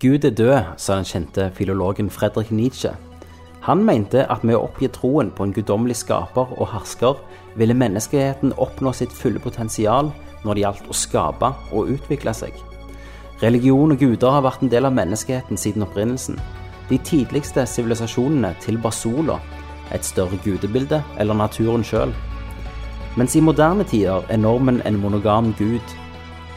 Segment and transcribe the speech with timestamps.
[0.00, 2.90] Gud er død, sa den kjente filologen Fredrik Nietzsche.
[3.64, 7.14] Han mente at med å oppgi troen på en guddommelig skaper og hersker,
[7.56, 10.10] ville menneskeheten oppnå sitt fulle potensial
[10.44, 12.52] når det gjaldt å skape og utvikle seg.
[13.40, 16.36] Religion og guder har vært en del av menneskeheten siden opprinnelsen.
[16.90, 19.38] De tidligste sivilisasjonene tilba sola,
[19.96, 22.12] et større gudebilde eller naturen sjøl.
[23.16, 25.96] Mens i moderne tider er normen en monogam gud.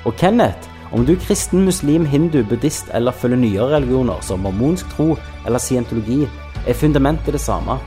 [0.04, 4.90] Og Kenneth, om du er kristen, muslim, hindu, buddhist eller følger nyere religioner som mormonsk
[4.96, 5.16] tro
[5.46, 6.28] eller scientologi,
[6.68, 7.78] er fundamentet det samme.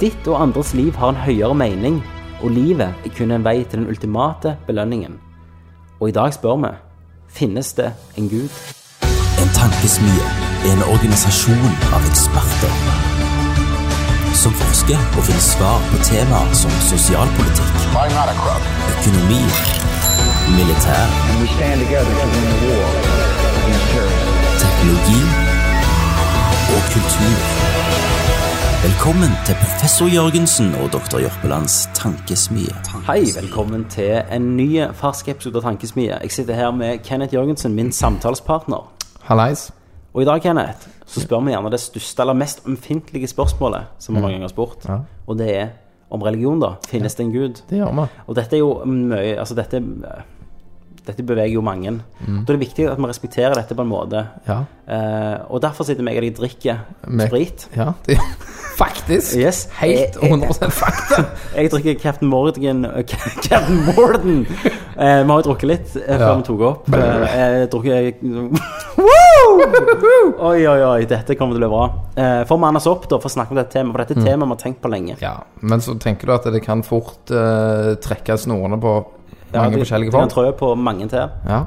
[0.00, 2.02] Ditt og andres liv har en høyere mening,
[2.42, 5.18] og livet er kun en vei til den ultimate belønningen.
[6.00, 6.74] Og i dag spør vi
[7.28, 8.48] finnes det en gud?
[9.40, 10.28] En tankesmie
[10.64, 13.18] er en organisasjon av eksperter
[14.40, 17.74] som forsker og finner svar på temaer som sosialpolitikk,
[18.94, 19.42] økonomi,
[20.58, 22.88] militær, And we stand together to win the war
[23.60, 24.34] against terrorism.
[24.64, 25.20] teknologi
[26.74, 27.36] og kultur.
[28.86, 32.74] Velkommen til professor Jørgensen og doktor Jørpelands tankesmie.
[33.06, 36.16] Hei, velkommen til en ny fersk episode av Tankesmie.
[36.22, 38.88] Jeg sitter her med Kenneth Jørgensen, min samtalspartner.
[39.22, 39.70] Hallais.
[40.14, 44.14] Og i dag, Kenneth, så spør vi gjerne det største eller mest ømfintlige spørsmålet som
[44.16, 44.88] vi mange ganger har spurt.
[44.88, 44.96] Ja.
[45.26, 45.68] Og det er
[46.10, 46.66] om religion, da.
[46.88, 47.60] Finnes det en gud?
[47.70, 48.06] Det gjør vi.
[48.26, 49.82] Og dette er jo mye Altså, dette
[51.06, 51.96] dette beveger jo mange.
[52.20, 54.24] Da er det viktig at vi respekterer dette på en måte.
[54.48, 54.60] Ja.
[54.90, 56.80] Eh, og derfor sitter meg og de drikker
[57.26, 57.68] sprit.
[57.76, 58.18] ja det,
[58.80, 59.36] faktisk.
[59.36, 59.68] Yes.
[59.78, 61.24] Helt Jeg- jeg- 100 fakta.
[61.56, 64.46] Jeg drikker Captain Morgan eh, Captain Morden.
[64.96, 66.34] Eh, vi har jo drukket litt eh, før Ja.
[66.36, 66.88] vi tok opp.
[66.94, 68.20] Eh, jeg drukket
[70.40, 71.04] Oi, oi, oi.
[71.08, 71.84] Dette kommer til å bli bra.
[72.16, 74.16] Eh, for å manne oss opp da, for å snakke om dette temaet, for dette
[74.16, 75.16] er et tema vi har tenkt på lenge.
[75.22, 78.94] Ja, men så tenker du at det kan fort eh, trekke snorene på
[79.58, 80.32] mange de- forskjellige de kan folk?
[80.32, 81.28] trø på mange til.
[81.48, 81.60] Ja.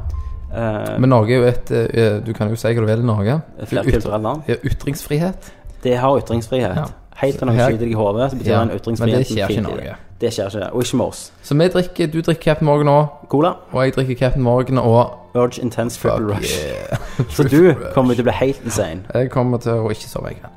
[0.54, 3.06] Uh, Men Norge er jo et uh, Du kan jo si hva du vil i
[3.06, 3.40] Norge.
[3.66, 4.42] Flerkulturelt land.
[4.48, 5.52] Ja, Ytringsfrihet.
[5.84, 6.76] Det har ytringsfrihet.
[6.78, 6.84] Ja.
[7.16, 9.58] Helt til noen skyter deg i hodet, så betyr Ja, ytringsfrihet men det skjer ikke
[9.60, 9.84] i Norge.
[9.84, 9.96] det.
[10.22, 10.70] Det skjer ikke.
[10.74, 11.32] Og ikke med oss.
[11.44, 15.12] Så vi drikker, du drikker Captain Morgan nå, Cola, og jeg drikker Captain Morgan, og
[15.36, 16.54] Urge Intense Triple Rush.
[16.64, 16.98] yeah.
[17.36, 19.02] Så du kommer til å bli helt insane.
[19.14, 20.30] Jeg kommer til å ikke sove.
[20.32, 20.50] Nei.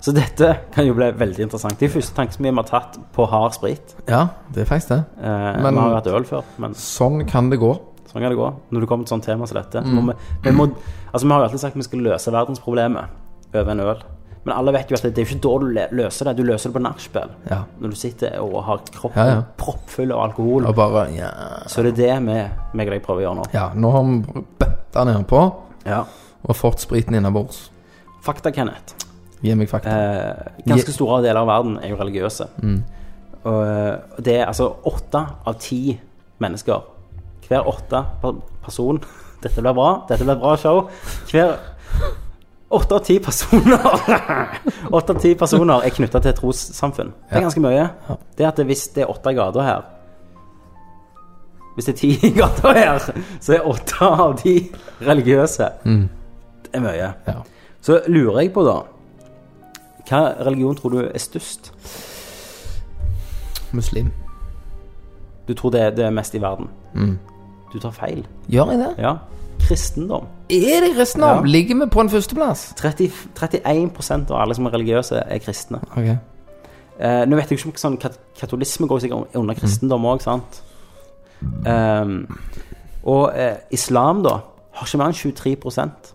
[0.00, 1.76] Så dette kan jo bli veldig interessant.
[1.78, 3.94] Det er første tanken vi har tatt på hard sprit.
[4.08, 5.04] Ja, det er faktisk det.
[5.20, 7.74] Eh, Men- vi har hatt øl før, men Sånn kan det gå.
[8.08, 8.54] sånn kan det gå.
[8.72, 9.82] Når det kommer til sånt tema som dette.
[9.84, 10.06] Mm.
[10.06, 10.66] Vi, vi, må,
[11.12, 13.04] altså, vi har jo alltid sagt at vi skal løse verdensproblemet
[13.54, 14.02] over en øl.
[14.42, 16.36] Men alle vet jo at det, det er ikke da du løser det.
[16.36, 17.28] Du løser det på nachspiel.
[17.50, 17.58] Ja.
[17.78, 19.42] Når du sitter og har kroppen Ja, ja.
[19.58, 20.64] proppfull av alkohol.
[20.66, 21.28] Og bare ja.
[21.68, 23.44] Så det er det vi, meg og deg prøver å gjøre nå.
[23.52, 26.04] ja, nå har vi bøtta nedpå Ja.
[26.48, 27.68] og fått spriten innabords.
[28.22, 28.94] Fakta, Kenneth.
[29.40, 29.90] Gi meg fakta.
[29.90, 32.46] Eh, ganske store deler av verden er jo religiøse.
[32.60, 32.80] Mm.
[33.48, 35.98] Og eh, det er altså åtte av ti
[36.40, 36.82] mennesker.
[37.48, 38.04] Hver åtte
[38.62, 39.00] person
[39.42, 39.92] Dette blir bra.
[40.08, 40.88] Dette blir bra show.
[41.30, 41.56] Hver
[42.70, 43.82] Åtte av ti personer
[44.94, 47.08] Åtte av ti personer er knytta til et trossamfunn.
[47.26, 47.88] Det er ganske mye.
[48.38, 49.88] Det at hvis det er åtte gater her
[51.74, 53.08] Hvis det er ti gater her,
[53.42, 54.54] så er åtte av de
[55.02, 55.66] religiøse.
[56.62, 57.10] Det er mye.
[57.26, 57.36] Ja.
[57.82, 58.78] Så lurer jeg på, da
[60.08, 61.72] Hva religion tror du er størst?
[63.72, 64.10] Muslim.
[65.48, 66.70] Du tror det, det er mest i verden?
[66.94, 67.18] Mm.
[67.72, 68.26] Du tar feil.
[68.48, 68.94] Gjør jeg det?
[68.98, 69.14] Ja.
[69.60, 70.26] Kristendom.
[70.50, 71.44] Er det kristendom?
[71.44, 71.52] Ja.
[71.52, 72.72] Ligger vi på en førsteplass?
[72.76, 75.80] 30, 31% av alle som er religiøse, er kristne.
[75.92, 76.16] Okay.
[77.00, 80.62] Eh, nå vet jeg ikke om sånn kat katolisme går sikkert under kristendom òg, sant?
[81.40, 82.26] Um,
[83.08, 84.40] og eh, islam, da,
[84.76, 86.10] har ikke mer enn 23%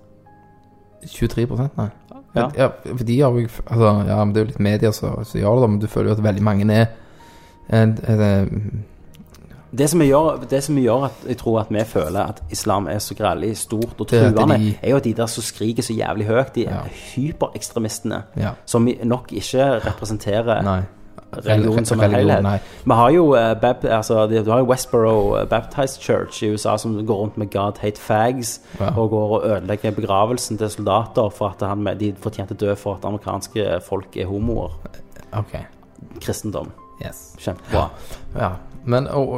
[1.05, 1.89] 23% nei.
[2.35, 2.49] Ja.
[2.57, 5.61] Ja, for de har jo altså, Ja, men det er jo litt media som gjør
[5.61, 6.85] det, men du føler jo at veldig mange er
[7.69, 8.83] en, en, en,
[9.77, 12.99] Det som, gjør, det som gjør at jeg tror at vi føler at islam er
[12.99, 15.93] så grælig stort og er truende, de- er jo at de der som skriker så
[15.93, 16.79] jævlig høyt, de Ja.
[17.15, 18.49] hyperekstremistene, Ja.
[18.65, 20.81] som nok ikke representerer Nei.
[21.45, 22.61] Religion som en helhet.
[22.85, 23.55] Vi har jo eh,
[23.97, 28.01] altså, du har jo Westboro Baptist Church i USA som går rundt med God hate
[28.01, 28.91] fags Ja.
[28.97, 33.05] og går og ødelegger begravelsen til soldater for at han, de fortjente dø for at
[33.05, 34.71] amerikanske folk er homoer.
[35.33, 35.57] Ok.
[36.21, 36.71] Kristendom.
[37.05, 37.35] Yes.
[37.39, 37.89] Kjempebra.
[38.35, 38.49] Ja.
[38.85, 39.29] Men og,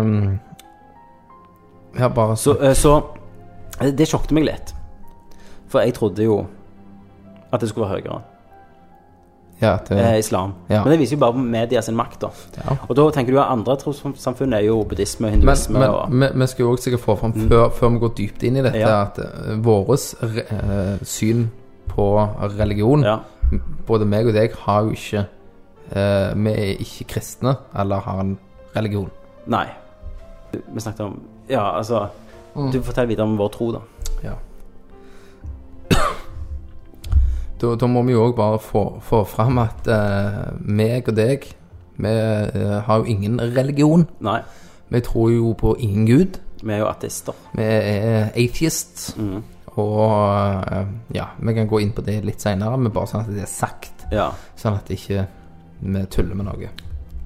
[0.00, 0.38] um,
[1.98, 3.02] Ja, bare Så, eh, så
[3.80, 4.74] eh, det sjokket meg litt.
[5.68, 6.46] For jeg trodde jo
[7.52, 8.20] at det skulle være høyere.
[9.60, 10.54] Ja, det, Eh, islam.
[10.70, 10.82] Ja.
[10.84, 12.30] Men det viser jo bare media sin makt, da.
[12.88, 16.28] Og da tenker du at andre trossamfunn er jo buddhisme og hinduisme men og vi,
[16.40, 18.86] vi skal jo også sikkert få fram før, før vi går dypt inn i dette,
[18.86, 21.50] at uh, våres re, eh, syn
[21.90, 22.06] på
[22.56, 23.04] religion.
[23.86, 25.24] Både meg og deg har jo ikke
[25.90, 28.38] uh, Vi er ikke kristne eller har en
[28.76, 29.10] religion.
[29.46, 29.66] Nei.
[30.52, 31.20] Vi snakket om
[31.50, 32.08] Ja, altså
[32.56, 32.70] Mm.
[32.72, 33.80] Du forteller videre om vår tro, da.
[34.24, 34.34] Ja.
[37.60, 41.46] Da, da må vi jo òg bare få, få fram at uh, meg og deg,
[42.00, 44.06] vi uh, har jo ingen religion.
[44.24, 44.40] Nei,
[44.90, 46.40] Vi tror jo på ingen gud.
[46.62, 47.32] vi er jo ateister.
[47.54, 49.14] Vi er atheists.
[49.66, 53.34] Og uh, ja, vi kan gå inn på det litt seinere, men bare sånn at
[53.34, 54.06] det er sagt.
[54.10, 54.30] Ja.
[54.56, 55.26] Sånn at ikke
[55.80, 56.70] vi tuller med noe.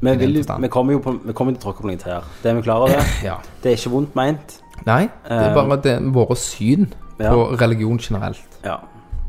[0.05, 2.27] Vi, vil, vi kommer jo på, vi kommer til å tråkke på noen tær.
[2.43, 3.01] Det er vi klar over.
[3.25, 3.39] Ja.
[3.63, 4.59] Det er ikke vondt meint.
[4.85, 7.31] Nei, det er bare det, våre syn ja.
[7.31, 8.59] på religion generelt.
[8.67, 8.83] Ja.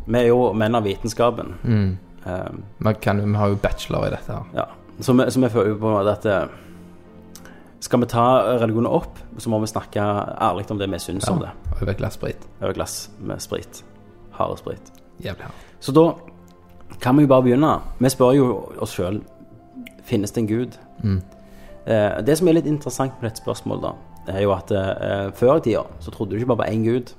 [0.06, 1.54] Vi er jo menn av vitenskapen.
[1.63, 1.98] Mm.
[2.25, 4.44] Um, Vi, kan, vi har jo bachelor i dette her.
[4.56, 4.66] ja.
[5.00, 6.46] Så, vi, så vi føler jo på en måte at eh,
[7.84, 8.24] Skal vi ta
[8.62, 10.00] religionen opp, så må vi snakke
[10.42, 11.50] ærlig om det vi syns om det.
[11.75, 12.46] Over et glass sprit.
[12.62, 13.81] Over et glass med sprit.
[14.38, 14.92] Haresprit.
[15.19, 15.60] Jævlig hard.
[15.84, 16.06] Så da
[17.04, 17.74] kan vi jo bare begynne.
[18.00, 18.48] Vi spør jo
[18.80, 19.19] oss sjøl
[20.06, 20.78] Finnes det en gud.
[21.86, 25.57] Eh, det som er litt interessant med dette spørsmålet, da, er jo at eh, før
[25.57, 27.12] i tida så trodde du ikke bare på én gud.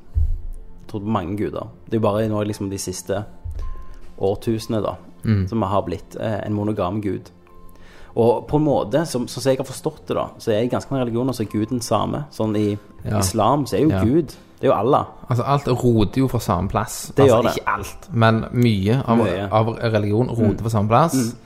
[0.86, 1.66] Du trodde på mange guder.
[1.86, 3.24] Det er jo bare nå liksom de siste
[4.18, 4.96] årtusenene da
[5.50, 7.32] som har blitt eh, en monogam gud.
[8.16, 10.92] Og på en måte, som, som jeg har forstått det, da, så er i ganske
[10.94, 12.24] mange religioner så er guden samme.
[12.30, 13.18] Sånn i Ja.
[13.18, 14.04] islam så er jo Ja.
[14.04, 14.26] Gud
[14.60, 15.04] Det er jo Allah.
[15.28, 17.10] Altså, alt roter jo fra samme plass.
[17.16, 17.56] Det altså, gjør det.
[17.56, 19.48] Ikke alt, men mye av, Mye.
[19.52, 21.36] av religion roter fra samme plass.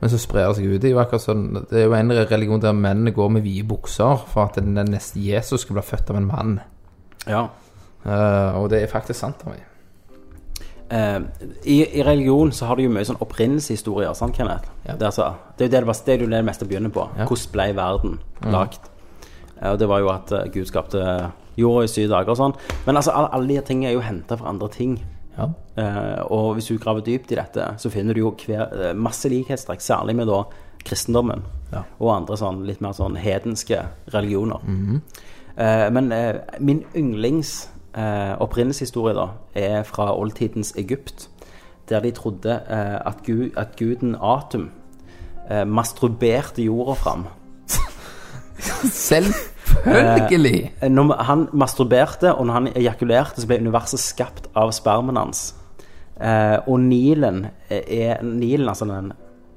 [0.00, 0.80] Men så sprer det seg ut.
[0.80, 3.66] Det er jo akkurat sånn Det er jo en religion der mennene går med vide
[3.68, 6.60] bukser for at den neste Jesus skal bli født av en mann.
[7.26, 7.48] Ja.
[8.04, 9.70] Eh, og det er faktisk sant av meg.
[10.84, 11.24] Uh,
[11.64, 14.68] i, I religion så har du jo mye sånn opprinnelseshistorier, sant, Kenneth?
[14.84, 14.98] Ja.
[15.00, 17.06] Det, altså, det, er jo det, det, det det det meste begynner på.
[17.16, 17.24] Ja.
[17.30, 18.18] Hvordan ble verden
[18.52, 18.90] lagd?
[19.56, 21.00] Eh, og det var jo at Gud skapte
[21.56, 22.56] jorda i syv dager og sånn.
[22.84, 24.98] Men altså, alle, alle de tingene er jo henta fra andre ting.
[25.34, 25.48] Ja.
[26.30, 30.14] Og hvis du graver dypt i dette, så finner du jo hver, masse likhetstrekk, særlig
[30.14, 30.44] med da
[30.84, 31.42] kristendommen
[31.74, 33.80] og andre sånn litt mer sånn hedenske
[34.14, 34.62] religioner.
[35.56, 41.28] Eh, men eh, min yndlings eh, opprinnelseshistorie da er fra oldtidens Egypt,
[41.88, 44.70] der de trodde eh, at, gu, at guden Atum
[45.50, 47.26] eh, masturberte jorda fram.
[49.08, 50.72] Selvfølgelig!
[50.82, 55.54] Eh, Når han masturberte, og når han ejakulerte, så ble universet skapt av spermen hans.
[56.20, 59.12] Eh, og Nilen, er, Nilen, altså den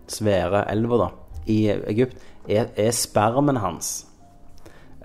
[0.08, 1.08] svære elva da,
[1.46, 2.18] i Egypt,
[2.50, 4.08] er, er spermen hans.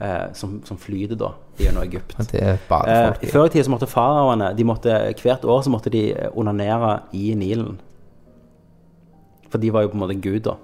[0.00, 2.16] Eh, som, som flyter da gjennom Egypt.
[2.32, 6.14] Det Eh, før i tida så måtte faraoene de måtte, Hvert år så måtte de
[6.34, 7.78] onanere i Nilen.
[9.50, 10.54] For de var jo på en måte Gud, da.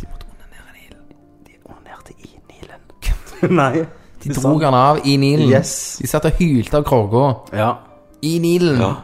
[0.00, 1.04] De måtte onanere i Nilen.
[1.46, 3.56] De onanerte i Nilen.
[3.60, 3.84] Nei.
[4.24, 5.50] De drog han av i Nilen.
[5.50, 5.98] Yes.
[6.00, 7.26] De satt og hylte av krogga.
[7.52, 7.74] Ja.
[8.22, 8.80] I Nilen.
[8.80, 8.94] Ja.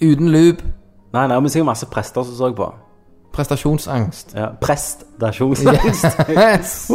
[0.00, 0.62] Uten loop.
[1.14, 2.72] Nei, nei, men sikkert masse prester som så på.
[3.34, 4.34] Prestasjonsangst.
[4.38, 6.20] Ja, Prestasjonsangst.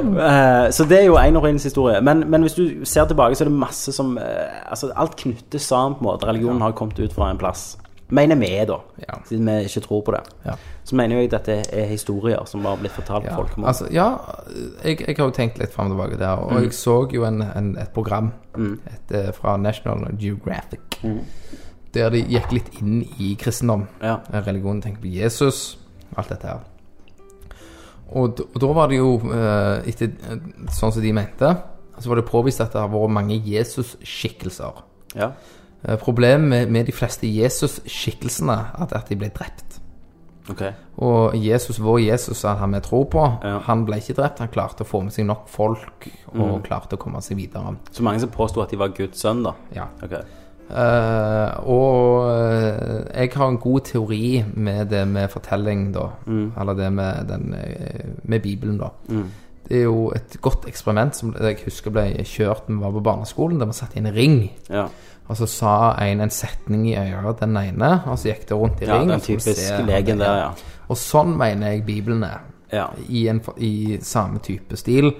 [0.00, 2.00] Eh, så det er jo en historie.
[2.00, 5.62] Men, men hvis du ser tilbake, så er det masse som eh, Altså, alt knyttes
[5.62, 6.26] sammen på en måte.
[6.26, 7.76] Religionen har kommet ut fra en plass.
[8.10, 8.78] Mener vi, da.
[9.08, 9.18] Ja.
[9.28, 10.20] Siden vi ikke tror på det.
[10.46, 10.54] Ja.
[10.84, 13.52] Så mener jeg at dette er historier som har blitt fortalt Ja, folk.
[13.62, 14.08] altså, ja
[14.84, 17.42] jeg, jeg har jo tenkt litt frem og tilbake der, og jeg så jo en,
[17.42, 20.98] en, et program et, eh, fra National Geographic,
[21.94, 24.16] der de gikk litt inn i kristendom, Ja.
[24.30, 25.78] Religionen religion, tenker på Jesus,
[26.16, 26.60] alt dette her.
[28.10, 30.38] Og, og da var det jo, eh, etter eh,
[30.74, 31.50] sånn som de mente,
[32.00, 34.82] så var det påvist at det har vært mange Jesus-skikkelser.
[35.16, 35.32] ja.
[35.84, 39.78] Eh, Problemet med, med de fleste Jesus-skikkelsene er at de ble drept.
[40.50, 40.62] Ok.
[40.98, 43.58] Og Jesus, vår Jesus, han vi tror på, Ja.
[43.68, 44.38] han ble ikke drept.
[44.42, 47.76] Han klarte å få med seg nok folk, og klarte å komme seg videre.
[47.92, 49.54] Så mange som påsto at de var Guds sønn, da.
[49.72, 49.86] Ja.
[50.02, 50.18] Ok.
[50.70, 56.08] Eh, og eh, jeg har en god teori med det med fortelling, da.
[56.30, 58.90] Eller det med, den, eh, med Bibelen, da.
[59.68, 63.04] Det er jo et godt eksperiment som jeg husker ble kjørt da vi var på
[63.06, 64.38] barneskolen, der vi i en ring.
[64.70, 64.86] Ja.
[65.30, 68.82] Og så sa en en setning i øret den ene, og så gikk det rundt
[68.82, 69.10] i ja, ring.
[69.10, 70.50] den typiske legen der, ja.
[70.88, 72.40] Og sånn mener jeg Bibelen er.
[72.72, 72.88] Ja.
[73.08, 75.12] I, en, I samme type stil.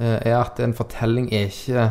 [0.00, 1.90] Uh, Er at en fortelling er ikke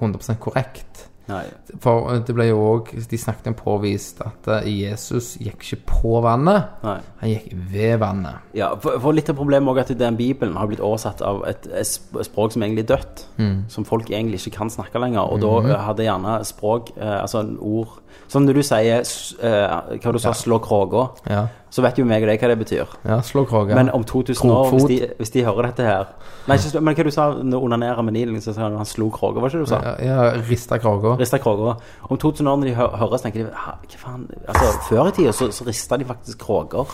[0.00, 1.08] 100% korrekt.
[1.28, 1.44] Nei.
[1.84, 6.12] For det ble jo òg De snakket om påvist at eh, Jesus gikk ikke på
[6.24, 6.98] vannet, Nei.
[7.20, 8.48] han gikk ved vannet.
[8.56, 11.42] Ja, for, for litt av problemet også er at den Bibelen har blitt oversatt av
[11.48, 11.88] et, et
[12.26, 13.24] språk som egentlig er dødt.
[13.72, 15.28] Som folk egentlig ikke kan snakke lenger.
[15.28, 19.04] Og da eh, hadde gjerne språk, eh, altså en ord Sånn når du sier
[19.46, 22.58] eh, Hva du sa, slå kråka, Ja, så vet jo meg og deg hva det
[22.62, 22.92] betyr.
[23.04, 23.74] ja slå kråke.
[23.76, 26.06] Men om 2000 år, hvis de, hvis de hører dette her
[26.48, 29.10] Nei, ikke, men hva du sa når onanere med Nilen, så sa han han slo
[29.12, 29.80] kråka, var ikke det du sa?
[29.84, 30.78] ja, ja, rista.
[31.20, 31.82] Rista kråker.
[32.08, 35.16] Om 2000 år når de hø hører, så tenker de Hva faen Altså, før i
[35.18, 36.88] tida så, så rista de faktisk Kroger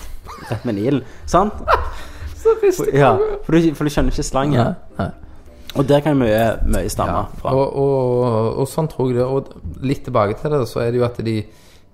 [0.51, 1.05] rett med Nilen.
[1.27, 1.55] Sant?
[2.93, 3.15] Ja,
[3.47, 4.59] for du, for du skjønner ikke slangen.
[4.61, 5.07] Nei, nei.
[5.81, 7.55] Og der kan mye, mye stamme fra.
[7.57, 9.25] Og, og, og sånn tror jeg det.
[9.25, 11.39] Og litt tilbake til det, så er det jo at de,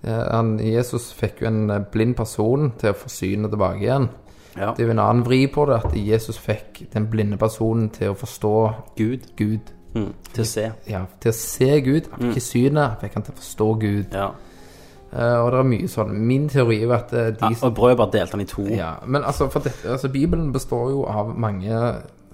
[0.09, 4.09] Han, Jesus fikk jo en eh, blind person til å forsyne tilbake igjen.
[4.57, 4.73] Ja.
[4.75, 8.15] Det er jo en annen vri på det, at Jesus fikk den blinde personen til
[8.15, 8.55] å forstå
[8.99, 9.29] Gud.
[9.39, 9.75] Gud.
[9.95, 10.13] Mm.
[10.33, 10.69] Til å se.
[10.91, 12.09] Ja, til å se Gud.
[12.13, 14.17] Han fikk ikke synet, fikk han til å forstå Gud.
[14.17, 14.31] Ja.
[15.11, 16.13] Uh, og det er mye sånn.
[16.23, 17.57] Min teori er at eh, de ja.
[17.67, 18.63] Og brødet bare delte han i to.
[18.71, 18.77] Ja.
[18.79, 21.81] Ja, men altså, dette, altså Bibelen består jo av mange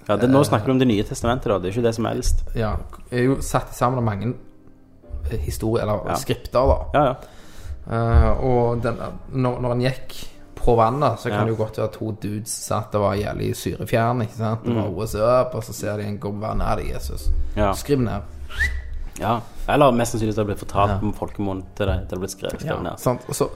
[0.07, 1.57] det, nå snakker vi om Det nye testamentet, da.
[1.59, 2.43] Det er ikke det som helst.
[2.55, 2.75] Ja,
[3.11, 4.29] er jo satt sammen av mange
[5.31, 6.15] eh, historier, eller Ja.
[6.21, 6.77] skripter, da.
[6.93, 7.15] Ja, ja.
[7.91, 8.97] Eh, og den,
[9.31, 10.15] når, når en gikk
[10.57, 11.43] på vannet, så kan Ja.
[11.45, 14.65] det jo godt være to dudes satt og var jævlig syrefjern, ikke sant?
[14.65, 17.29] Det var what's up, og så ser de en på vannet, er Jesus?
[17.29, 17.61] Mm.
[17.61, 17.71] Ja.
[17.73, 18.21] Skriv ned.
[19.19, 19.39] ja.
[19.69, 20.97] Eller mest sannsynlig det har blitt fortalt Ja.
[20.99, 21.99] på folkemunn til det.
[22.09, 22.97] Det har blitt skrevet, ned.
[22.99, 23.21] sant?
[23.29, 23.47] Og så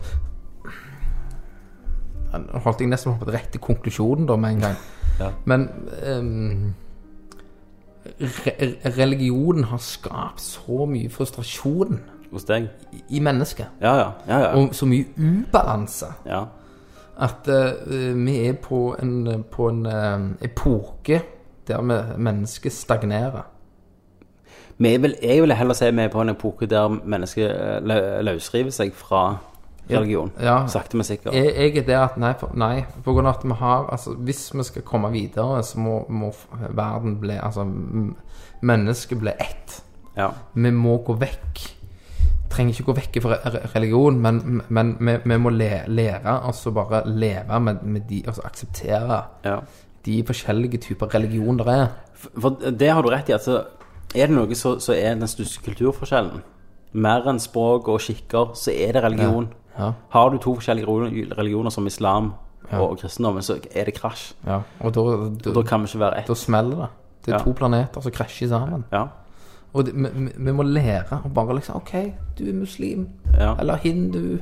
[2.32, 4.76] Nå holdt jeg nesten på rett til konklusjonen da med en gang.
[5.22, 5.28] Ja.
[5.46, 5.68] Men
[6.08, 6.74] um,
[8.20, 8.54] re
[8.96, 12.00] religionen har skapt så mye frustrasjon
[12.32, 12.70] Hos deg?
[12.94, 13.68] i- i mennesket.
[13.82, 14.12] Ja, ja.
[14.28, 14.56] ja, ja.
[14.56, 16.06] Og så mye ubalanse.
[16.26, 16.44] ja.
[17.22, 21.22] At eh, vi er på en, på en eh, epoke
[21.68, 23.42] der vi- mennesket stagnerer.
[24.78, 28.22] Vi vil, jeg vil heller si vi er på en epoke der mennesket eh, lø-
[28.22, 29.38] løsriver seg fra
[29.90, 30.32] religion.
[30.42, 30.68] Ja.
[30.68, 31.34] Sakte, men sikkert.
[31.34, 34.14] Jeg, jeg er der at nei, for, nei, på grunn av at vi har altså,
[34.16, 36.32] Hvis vi skal komme videre, så må, må
[36.70, 37.66] verden bli Altså,
[38.62, 39.82] mennesket bli ett.
[40.18, 40.30] Ja.
[40.54, 41.62] Vi må gå vekk.
[42.52, 43.38] Trenger ikke gå vekk fra
[43.76, 48.42] religion, men, men vi, vi må le, lære altså bare leve med, med de Altså
[48.46, 49.58] akseptere ja.
[50.06, 51.88] de forskjellige typer religion der er.
[52.38, 53.34] For det har du rett i.
[53.38, 53.62] Altså,
[54.16, 56.42] er det noe så, så er den største kulturforskjellen
[56.94, 59.46] mer enn språk og skikker, så er det religion.
[59.78, 59.94] Ja.
[60.12, 62.34] Har du to forskjellige religioner som islam
[62.72, 64.34] og kristendommen, så er det krasj.
[64.48, 64.58] ja.
[64.84, 65.06] Og da,
[65.44, 66.28] da, da kan vi ikke være ett.
[66.28, 66.90] da smeller det.
[67.26, 67.44] Det er Ja.
[67.46, 68.84] to planeter som krasjer sammen.
[68.92, 69.06] Ja.
[69.74, 71.94] Og det, vi, vi- må lære å bare liksom OK,
[72.38, 73.08] du er muslim.
[73.40, 73.56] Ja.
[73.60, 74.40] Eller hindu.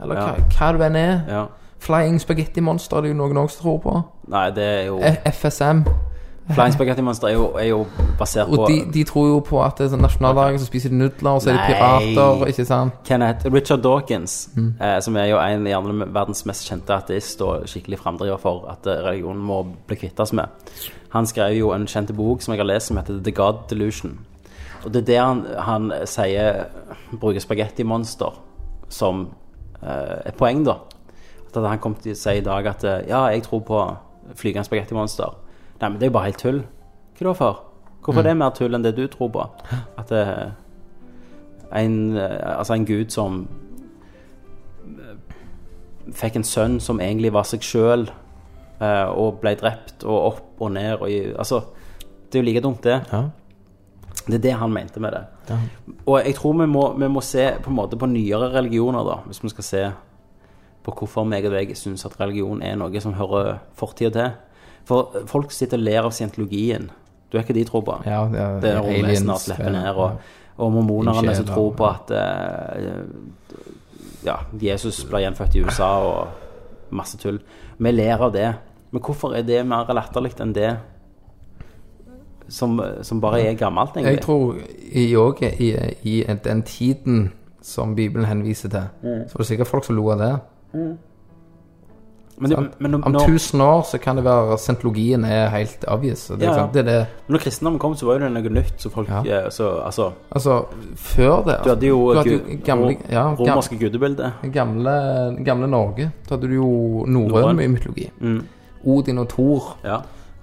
[0.00, 0.26] Eller Ja.
[0.26, 1.22] hva, hva du enn er.
[1.28, 1.46] ja.
[1.78, 4.02] Flying Spaghetti Monster er det jo noen også tror på.
[4.28, 5.84] Nei, det er jo FSM.
[6.54, 7.86] Flying Spaghetti Monster er jo, er jo
[8.18, 10.88] basert på Og de, de tror jo på at det er sånn nasjonaldagen så spiser
[10.88, 12.92] de nudler, og så er det pirater, ikke sant?
[13.04, 14.72] Kenneth, Richard Dawkins, Mm.
[14.80, 15.84] eh, som er jo en av
[16.14, 20.46] verdens mest kjente ateist og skikkelig framdriver for at religionen må bli kvittet med.
[21.10, 24.18] Han skrev jo en kjent bok som jeg har lest, som heter The God Delusion.
[24.86, 26.66] Og det er der han, han sier
[27.18, 28.38] bruker spagettimonster
[28.88, 29.26] som
[29.82, 30.78] eh, et poeng, da.
[31.50, 33.80] At han kom til å si i dag at eh, ja, jeg tror på
[34.38, 35.34] flygende spagettimonster.
[35.80, 36.60] Nei, men det er jo bare helt tull.
[37.16, 37.62] Hva da for?
[38.06, 39.44] Hvorfor er det mer tull enn det du tror på?
[39.98, 40.52] At eh,
[41.74, 43.40] en, eh, altså en gud som
[44.86, 45.16] eh,
[46.14, 48.06] fikk en sønn som egentlig var seg sjøl,
[48.76, 51.62] og ble drept, og opp og ned og i, Altså,
[52.28, 52.98] det er jo like dumt, det.
[53.08, 53.22] Ja.
[54.26, 55.56] Det er det han mente med det.
[56.06, 59.20] Og jeg tror vi må, vi må se på en måte på nyere religioner, da,
[59.28, 59.82] hvis vi skal se
[60.86, 64.34] på hvorfor meg og deg syns at religion er noe som hører fortida til.
[64.86, 66.90] For folk sitter og ler av scientologien.
[67.30, 67.96] Du vet hva de tror på?
[68.06, 71.88] Ja, det er, Det er romvesener slipper ja, ned, og, og mormonerne som tror på
[71.88, 73.56] at uh,
[74.26, 77.40] ja, Jesus ble gjenfødt i USA og masse tull.
[77.78, 78.50] Vi ler av det.
[78.94, 80.70] Men hvorfor er det mer latterlig enn det
[82.48, 84.12] som, som bare er gammelt, egentlig?
[84.12, 84.54] Jeg tror
[84.92, 89.84] i, også, i, i den tiden som Bibelen henviser til, så var det sikkert folk
[89.84, 90.32] som lo av det.
[92.38, 96.26] men, det, men, Om tusen år så kan det være sentologien er helt obvious.
[96.26, 96.68] Det, Ja, ja.
[96.74, 98.74] Det, det Men når kristendommen kom, så var jo det noe nytt.
[98.78, 99.22] Så folk Ja.
[99.24, 100.64] eh, så, Altså, Altså,
[100.96, 104.30] før det du hadde jo, du hadde jo gamle, ja, romerske gudebilder.
[104.52, 106.12] gamle, gamle Norge.
[106.28, 107.56] Da hadde du jo Norrøn.
[107.56, 108.10] mytologi.
[108.20, 108.42] Mm.
[108.84, 109.76] Odin og Thor.
[109.84, 109.96] Ja.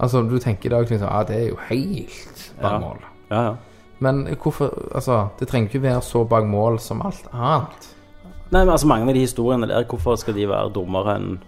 [0.03, 3.05] Altså, du tenker i dag liksom, ja, det er jo helt bak mål.
[3.31, 3.53] ja, ja.
[4.03, 7.89] Men hvorfor Altså, det trenger ikke være så bak mål som alt annet.
[8.51, 11.39] Nei, men altså Mange av de historiene der, hvorfor skal de være dummere enn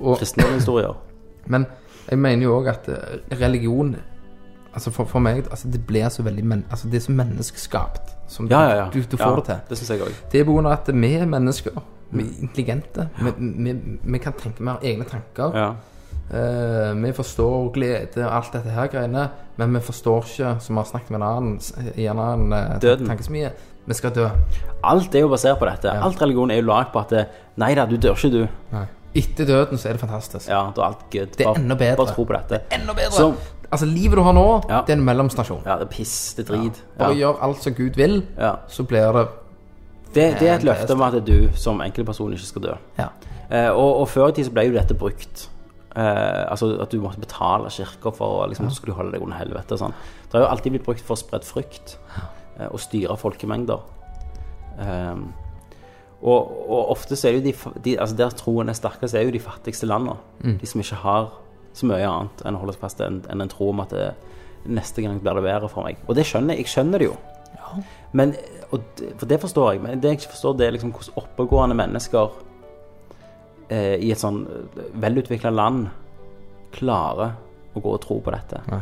[0.00, 0.96] kristne kristendomshistorier?
[1.52, 1.66] men
[2.08, 3.96] jeg mener jo òg at eh, religion
[4.74, 8.16] Altså for, for meg altså Det blir så veldig men, altså Det er så menneskeskapt
[8.30, 8.88] som Ja, ja, ja.
[8.94, 9.54] du, du får det til.
[9.68, 10.18] Det syns jeg òg.
[10.32, 11.80] Det er på grunn av at vi er mennesker.
[12.10, 13.08] Vi er intelligente.
[13.18, 13.72] Vi, vi,
[14.04, 15.56] vi kan tenke, mer egne tanker.
[16.32, 16.38] Ja.
[16.38, 20.80] Eh, vi forstår glede og alt dette her greiene, men vi forstår ikke, som vi
[20.80, 21.60] har snakket med en annen,
[21.96, 23.06] i en annen eh, Døden.
[23.06, 23.50] tankesmie,
[23.86, 24.28] vi skal dø.
[24.84, 25.90] Alt er jo basert på dette.
[25.90, 28.46] Alt religion er jo lagd på at det, Nei da, du dør ikke, du.
[28.72, 28.84] Nei.
[29.14, 30.48] Etter døden så er det fantastisk.
[30.48, 31.32] Ja, da er alt good.
[31.36, 31.96] Det er enda bedre.
[31.96, 32.60] Bare tro på dette.
[32.72, 33.10] Enda bedre!
[33.12, 33.32] Så,
[33.70, 34.80] Altså, livet du har nå, Ja.
[34.86, 35.60] det er en mellomstasjon.
[35.64, 36.34] ja, det er piss.
[36.34, 36.80] Det er drit.
[36.98, 37.18] Bare Ja.
[37.28, 38.54] gjør alt som Gud vil, Ja.
[38.68, 39.28] så blir det
[40.14, 42.72] Det, det er et løfte om at du som enkeltperson ikke skal dø.
[42.98, 43.06] Ja.
[43.50, 45.48] Eh, og, og før i tid så ble jo dette brukt.
[45.96, 49.78] Eh, altså at du måtte betale kirker for liksom, du skulle holde deg under helvete
[49.80, 49.94] sånn.
[50.22, 53.82] Det har jo alltid blitt brukt for å spre frykt eh, og styre folkemengder.
[54.78, 55.22] Eh,
[56.20, 59.24] og, og ofte så er det jo de, de altså Der troen er sterkest, er
[59.24, 60.20] jo de fattigste landene.
[60.60, 61.30] De som ikke har
[61.74, 64.10] så mye annet enn å holde seg fast enn en, en tro om at det,
[64.68, 65.98] neste gang blir det bedre for meg.
[66.06, 66.66] Og det skjønner jeg.
[66.66, 67.16] Jeg skjønner det jo.
[68.12, 68.34] Men,
[68.70, 68.84] og,
[69.16, 69.82] for det forstår jeg.
[69.82, 72.38] Men det jeg ikke forstår, det er liksom hvordan oppegående mennesker
[73.70, 74.42] eh, i et sånn
[75.00, 75.88] velutvikla land
[76.74, 77.32] klarer
[77.74, 78.60] å gå og tro på dette.
[78.70, 78.80] Nei.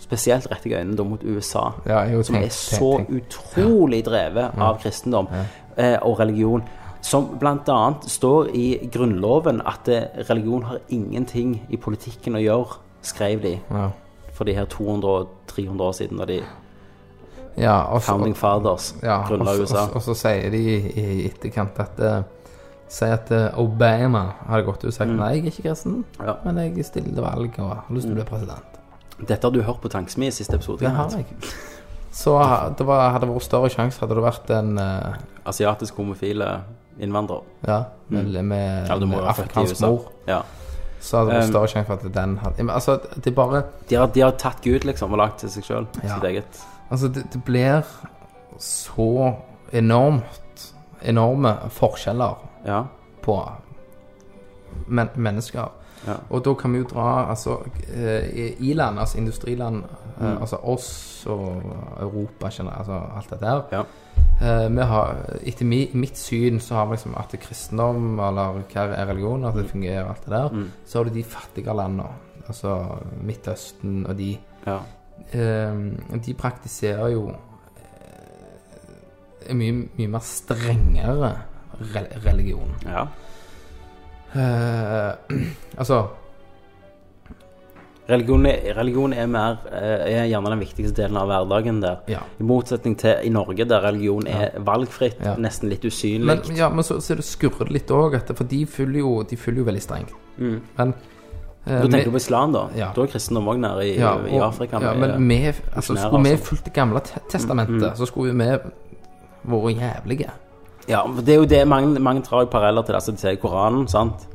[0.00, 4.56] Spesielt retter jeg øynene mot USA, Ja, jo som er så tenkt- tenkt- utrolig drevet
[4.58, 5.28] av kristendom
[5.76, 6.62] eh, og religion.
[7.02, 7.94] Som bl.a.
[8.06, 13.90] står i Grunnloven at eh, religion har ingenting i politikken å gjøre, skrev de Ja.
[14.32, 16.42] for de her 200-300 år siden, da de
[17.58, 19.88] Ja, også, Founding Fathers ja, grunnla USA.
[19.94, 20.60] Og, så sier de
[20.96, 22.22] i etterkant at eh,
[22.90, 26.24] Si at eh, Obama hadde gått ut og sagt nei, jeg er ikke kristen, Mm.
[26.26, 26.32] Ja.
[26.34, 26.44] Mm.
[26.44, 28.80] men jeg stiller til valg og har lyst til å bli president.
[29.20, 30.80] Dette har du hørt på Tankesmi i siste episode.
[30.80, 31.26] Det har jeg.
[32.10, 32.34] Så
[32.78, 35.14] det var, hadde vært større sjanse hadde det vært en uh,
[35.46, 36.48] Asiatisk homofile
[36.98, 37.44] innvandrer.
[37.68, 40.08] Ja, med, med, Ja, med afrikansk mor.
[40.26, 40.40] Ja.
[41.00, 43.62] Så hadde det vært Um, større sjanse for at den hadde Men altså, det bare
[43.88, 45.86] De har, de har tatt Gud, liksom, og lagd til seg sjøl.
[46.02, 46.16] Ja.
[46.16, 46.60] Sitt eget.
[46.90, 47.86] Altså, det, det blir
[48.58, 49.34] så
[49.72, 52.34] enormt Enorme forskjeller
[52.66, 52.82] Ja.
[53.22, 53.52] på
[54.86, 55.70] men, mennesker.
[56.06, 56.14] Ja.
[56.30, 57.58] Og da kan vi jo dra altså,
[57.94, 59.90] eh, i-land, altså industriland, eh,
[60.20, 60.40] Mm.
[60.40, 61.62] altså oss og
[62.00, 63.62] Europa generelt, altså alt det der.
[63.72, 63.82] Ja.
[64.40, 69.06] Uh, har, etter mi, mitt syn så har vi liksom at kristendom, eller hva er
[69.06, 70.48] religion, at det fungerer alt det der.
[70.48, 70.70] Mm.
[70.86, 72.04] Så har du de fattige landene,
[72.46, 72.86] altså
[73.22, 74.38] Midtøsten og de.
[74.66, 74.78] ja.
[75.34, 75.76] Uh,
[76.26, 77.34] de praktiserer jo uh,
[79.54, 81.32] mye, mye mer strengere
[81.94, 82.70] re religion.
[82.86, 83.06] ja.
[84.30, 85.12] Uh,
[85.80, 86.04] altså
[88.10, 92.00] Religion, er, religion er, mer, eh, er gjerne den viktigste delen av hverdagen der.
[92.10, 92.24] Ja.
[92.42, 95.36] I motsetning til i Norge, der religion er valgfritt, Ja.
[95.38, 96.26] nesten litt usynlig.
[96.26, 99.36] Men, ja, men så, så det skurrer det litt òg, for de følger jo, de
[99.38, 100.10] følger jo veldig strengt.
[100.38, 100.56] Mm.
[100.78, 102.64] Men eh, Da tenker vi- du på islam, da.
[102.74, 102.90] Ja.
[102.96, 104.80] Da er kristendom òg nede i, ja, i Afrika.
[104.82, 108.34] Ja, med- men vi, altså, skulle vi og fulgt det gamle te testamentet, så skulle
[108.34, 110.30] vi vært jævlige.
[110.88, 113.00] Ja, det er jo det mange, mange drar jo paralleller til det.
[113.02, 114.26] Altså, til Koranen, sant.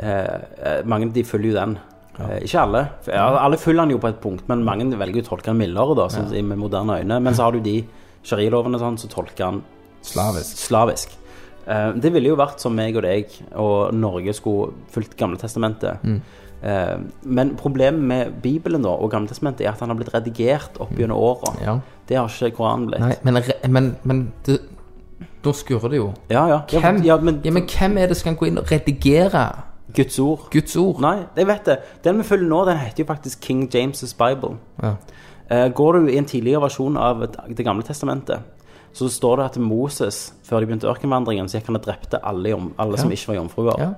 [0.00, 1.78] Eh, eh, mange de følger jo den.
[2.20, 2.84] Eh, ikke alle.
[3.08, 5.96] Ja, alle følger den jo på et punkt, men mange velger å tolke den mildere,
[5.98, 6.42] da, sånn, ja.
[6.46, 7.20] med moderne øyne.
[7.20, 7.80] Men så har du de
[8.26, 9.62] sharilovene sånn, så tolker han
[10.04, 10.56] Slavisk.
[10.56, 11.16] slavisk.
[11.66, 16.04] Eh, det ville jo vært som meg og deg og Norge skulle fulgt Gamletestamentet.
[16.04, 16.20] Mm.
[16.62, 20.92] Eh, men problemet med Bibelen da, og Gamletestamentet er at han har blitt redigert opp
[20.98, 21.54] gjennom åra.
[21.64, 21.78] Ja.
[22.08, 23.04] Det har ikke Koranen blitt.
[23.04, 23.40] Nei, men,
[23.76, 24.58] men, men det,
[25.44, 26.12] da skurrer det jo.
[26.30, 26.60] Ja, ja.
[26.72, 29.44] ja, Hvem, ja, men, ja, men hvem er det som kan gå inn og redigere
[29.96, 30.46] Guds ord.
[30.52, 31.00] Guds ord?
[31.02, 31.78] Nei, jeg vet det.
[32.04, 34.56] Den vi følger nå, den heter jo faktisk King James' Bible.
[34.82, 34.94] Ja.
[35.50, 37.24] Eh, går du i en tidligere versjon av
[37.56, 38.38] Det gamle testamentet,
[38.92, 42.54] så står det at Moses, før de begynte ørkenvandringen, så gikk han og drepte alle,
[42.78, 43.02] alle ja.
[43.02, 43.82] som ikke var jomfruer.
[43.82, 43.90] ja.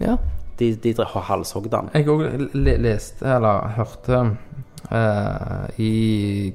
[0.00, 0.16] ja.
[0.58, 1.88] De, de halshogde han.
[1.94, 2.20] Jeg òg
[2.54, 4.20] le leste, eller hørte,
[4.86, 6.52] uh, i,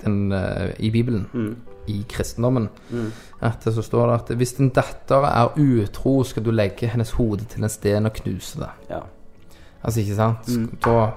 [0.00, 1.56] den, uh, i Bibelen, Mm.
[1.86, 2.68] I kristendommen,
[3.42, 7.10] at det så står det at hvis din datter er utro, skal du legge hennes
[7.18, 8.68] hode til en sten og knuse det.
[8.90, 9.00] Ja.
[9.84, 10.38] Altså, ikke sant?
[10.46, 11.10] Sk- Da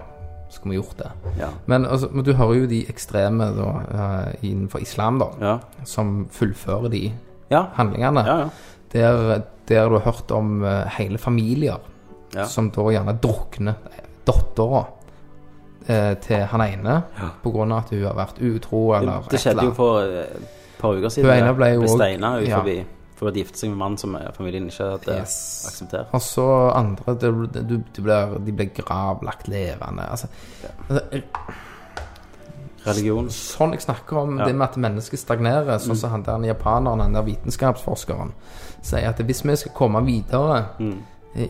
[0.49, 1.11] skulle vi gjort det.
[1.39, 1.47] Ja.
[1.67, 5.57] Men, altså, men du hører jo de ekstreme da, eh, innenfor islam, da, Ja.
[5.83, 7.11] som fullfører de
[7.51, 7.65] Ja.
[7.73, 8.19] handlingene.
[8.25, 8.49] Ja, ja.
[8.93, 11.77] Der, der du har hørt om eh, hele familier
[12.47, 13.73] som da gjerne drukner
[14.27, 15.04] dattera eh,
[15.87, 17.29] til han ene Ja.
[17.45, 21.09] av at hun har vært utro eller Det skjedde jo for eh, et par uker
[21.09, 21.29] siden.
[21.29, 22.57] Hun ene ble jo steina ut ja.
[22.59, 25.35] forbi for å gifte seg med en mann som eh, familien ikke hadde Yes.
[25.69, 26.07] akseptert.
[26.13, 30.09] Og så andre det, det, du- de blir, de blir gravlagt levende.
[30.11, 30.27] Altså,
[30.89, 31.21] altså,
[32.85, 33.29] Religion.
[33.29, 34.45] sånn jeg snakker om Ja.
[34.45, 38.31] det med at mennesket stagnerer, sånn som han der japaneren, han der vitenskapsforskeren,
[38.81, 40.97] sier at hvis vi skal komme videre Mm.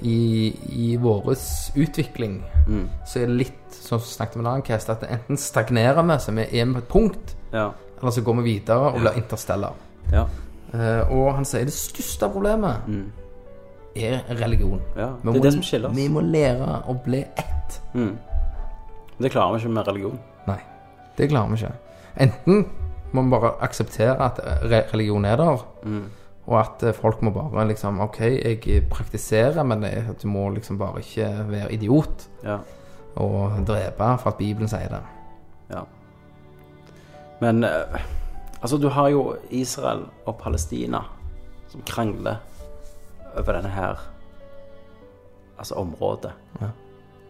[0.02, 0.56] i,
[0.94, 1.36] i vår
[1.76, 2.88] utvikling, Mm.
[3.06, 6.32] så er det litt som snakket med en annen cast, at enten stagnerer vi, så
[6.36, 7.70] vi er på et punkt, Ja.
[8.02, 9.74] eller så går vi videre og blir interstellar.
[10.12, 10.26] Ja.
[10.74, 13.12] Uh, og han sier det største problemet Mm.
[13.96, 14.82] er religion.
[14.98, 15.06] ja.
[15.22, 15.96] Det er må- det som skiller oss.
[15.96, 17.80] Vi må lære å bli ett.
[17.94, 18.18] Mm.
[19.22, 20.20] Det klarer vi ikke med religion.
[20.48, 20.60] Nei,
[21.18, 21.72] det klarer vi ikke.
[22.20, 22.66] Enten
[23.14, 24.40] må vi bare akseptere at
[24.94, 26.04] religion er der, Mm.
[26.48, 29.82] og at eh, folk må bare liksom OK, jeg praktiserer, men
[30.22, 32.58] du må liksom bare ikke være idiot Ja.
[33.16, 35.02] Og drepe for at Bibelen sier det.
[35.72, 35.84] Ja.
[37.42, 38.02] Men eh,
[38.62, 41.02] altså, du har jo Israel og Palestina
[41.72, 42.42] som krangler
[43.38, 44.04] over denne her
[45.56, 46.34] Altså området.
[46.60, 46.68] Ja.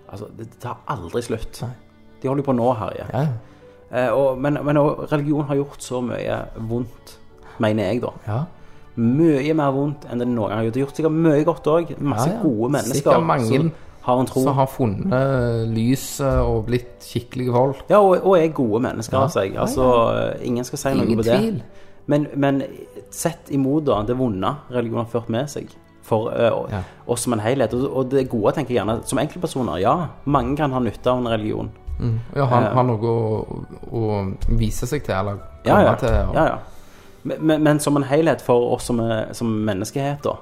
[0.10, 1.60] Altså, det, det tar aldri slutt.
[1.62, 1.76] Nei.
[2.22, 3.06] De holder jo på nå, herje.
[3.14, 3.28] Ja,
[3.96, 7.12] Eh, og, men, men og religion har gjort så mye vondt
[7.62, 8.10] mener jeg, da.
[8.26, 8.40] Ja.
[8.98, 10.74] Mye mer vondt enn det noen gang har gjort.
[10.74, 11.92] Det har gjort sikkert mye godt òg.
[12.02, 12.42] Masse Ja, ja.
[12.42, 13.70] gode mennesker Sikkert mange som
[14.06, 14.42] har en tro.
[14.46, 17.84] Som har funnet lyset og blitt skikkelige folk.
[17.90, 19.24] Ja, og, og er gode mennesker Ja.
[19.26, 19.56] av seg.
[19.58, 19.88] Altså,
[20.46, 21.40] ingen skal si noe Ingen på det.
[21.40, 21.64] tvil.
[22.08, 22.62] Men, men
[23.10, 25.72] sett imot da, det vonde religionen har ført med seg
[26.06, 26.84] for uh, Ja.
[27.10, 27.74] oss som en helhet.
[27.74, 29.80] Og, og det gode tenker jeg gjerne som enkeltpersoner.
[29.82, 29.96] Ja,
[30.30, 31.72] mange kan ha nytte av en religion.
[32.36, 35.96] Ja, han uh, har noe å, å vise seg til, eller Ja, komme ja.
[36.04, 36.18] til.
[36.30, 36.58] Og, ja, ja.
[37.26, 40.36] Men, men, men som en helhet for oss som, er, som menneskehet, da,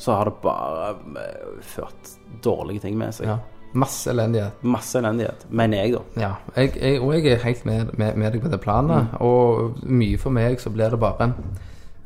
[0.00, 3.26] så har det bare eh, ført dårlige ting med seg.
[3.28, 3.38] Ja.
[3.76, 4.62] Masse elendighet.
[4.66, 6.00] Masse elendighet, mener jeg, da.
[6.24, 9.04] Ja, jeg, jeg, og jeg er helt med, med, med deg på det planet.
[9.12, 9.20] Mm.
[9.28, 11.28] Og mye for meg så blir det bare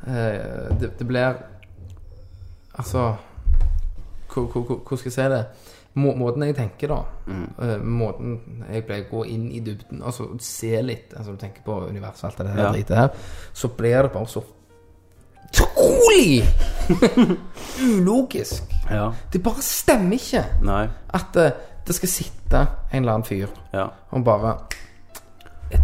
[0.06, 1.38] eh, det, det blir
[2.74, 3.14] Altså
[4.34, 5.44] hvor- hvor- hvor- Hvordan skal jeg si det?
[5.94, 7.48] Må, måten jeg tenker, da Mm.
[7.58, 11.62] Uh, Måten jeg pleier å gå inn i dybden Altså se litt Altså du tenker
[11.64, 12.96] på universet og alt det der Ja.
[13.02, 13.08] her,
[13.52, 14.42] så blir det bare så
[15.54, 16.44] utrolig
[17.84, 18.62] ulogisk.
[18.90, 19.12] Ja.
[19.32, 20.84] Det bare stemmer ikke Nei.
[21.16, 21.50] at eh,
[21.86, 22.60] det skal sitte
[22.92, 23.86] en eller annen fyr Ja.
[24.12, 24.56] og bare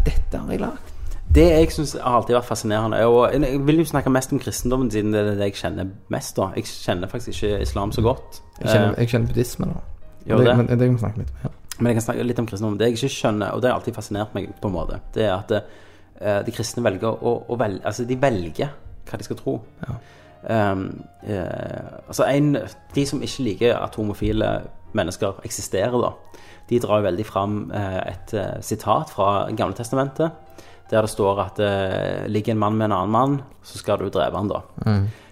[0.05, 0.87] Dette har jeg lagd.
[1.31, 4.91] Det jeg syns har alltid vært fascinerende og Jeg vil jo snakke mest om kristendommen,
[4.91, 6.37] siden det er det jeg kjenner mest.
[6.37, 8.41] da Jeg kjenner faktisk ikke islam så godt.
[8.61, 9.81] Jeg kjenner, Eh, jeg kjenner buddhisme, da.
[10.27, 10.57] Gjør det, det?
[10.57, 11.37] Men, det kan vi snakke litt om.
[11.45, 11.51] Ja.
[11.79, 12.79] Men jeg kan snakke litt om kristendommen.
[12.79, 15.33] Det jeg ikke skjønner, og det har alltid fascinert meg på en måte, det er
[15.39, 18.69] at eh, de kristne velger å, å velge Altså, de velger
[19.09, 19.61] hva de skal tro.
[20.41, 22.55] Um, eh, altså, en
[22.95, 24.49] De som ikke liker at homofile
[24.97, 26.15] mennesker eksisterer, da,
[26.71, 30.31] de drar jo veldig fram eh, et eh, sitat fra Gamle Testamentet,
[30.91, 34.09] der det står at eh, ligger en mann med en annen mann, så skal du
[34.11, 34.63] drepe han da.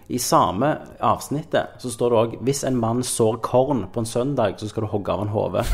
[0.09, 0.71] I samme
[1.05, 4.87] avsnittet så står det òg hvis en mann sår korn på en søndag, så skal
[4.87, 5.65] du hogge av en hode.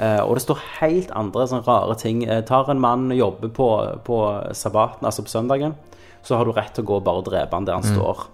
[0.00, 2.22] Uh, og det står helt andre sånne rare ting.
[2.24, 3.68] Uh, tar en mann og jobber på,
[4.06, 4.22] på
[4.56, 5.76] sabbaten, altså på søndagen,
[6.22, 8.26] så har du rett til å gå og bare drepe han der han står.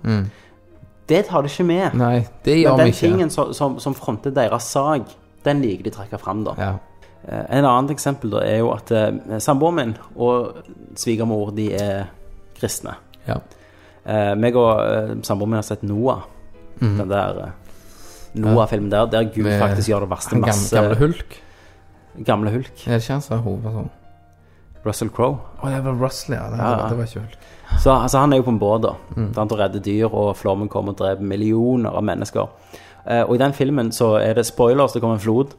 [1.08, 1.94] Det tar de ikke med.
[1.96, 5.08] Nei, det gjør vi den tingen som, som, som fronter deres sak,
[5.46, 6.54] den liker de å trekke fram, da.
[6.60, 6.72] Ja.
[7.24, 10.58] Eh, En annet eksempel da er jo at eh, samboeren min og
[11.00, 12.10] svigermor de er
[12.58, 12.96] kristne.
[13.26, 13.38] ja.
[14.08, 16.22] Eh, meg og samboeren min har sett Noah.
[16.80, 17.52] Den der
[18.38, 19.44] Noah-filmen der, der Gud.
[19.44, 21.38] Med faktisk gjør det verste Han gamle, masse gamle hulk.
[22.28, 22.84] Gamle hulk.
[22.86, 23.90] Er det ikke han som er hovedpersonen?
[24.86, 25.40] Russell Crowe.
[25.58, 26.44] Å, det var Russell, ja.
[26.52, 26.88] Det, Ja, det, ja.
[26.92, 27.38] det var ikke hulk.
[27.78, 28.94] Så altså, han er jo på en båt, da.
[29.16, 29.30] Mm.
[29.34, 32.48] Der han redder dyr, og flommen kommer og dreper millioner av mennesker.
[33.04, 35.54] Eh, og i den filmen så er det spoilers, det kommer en flod.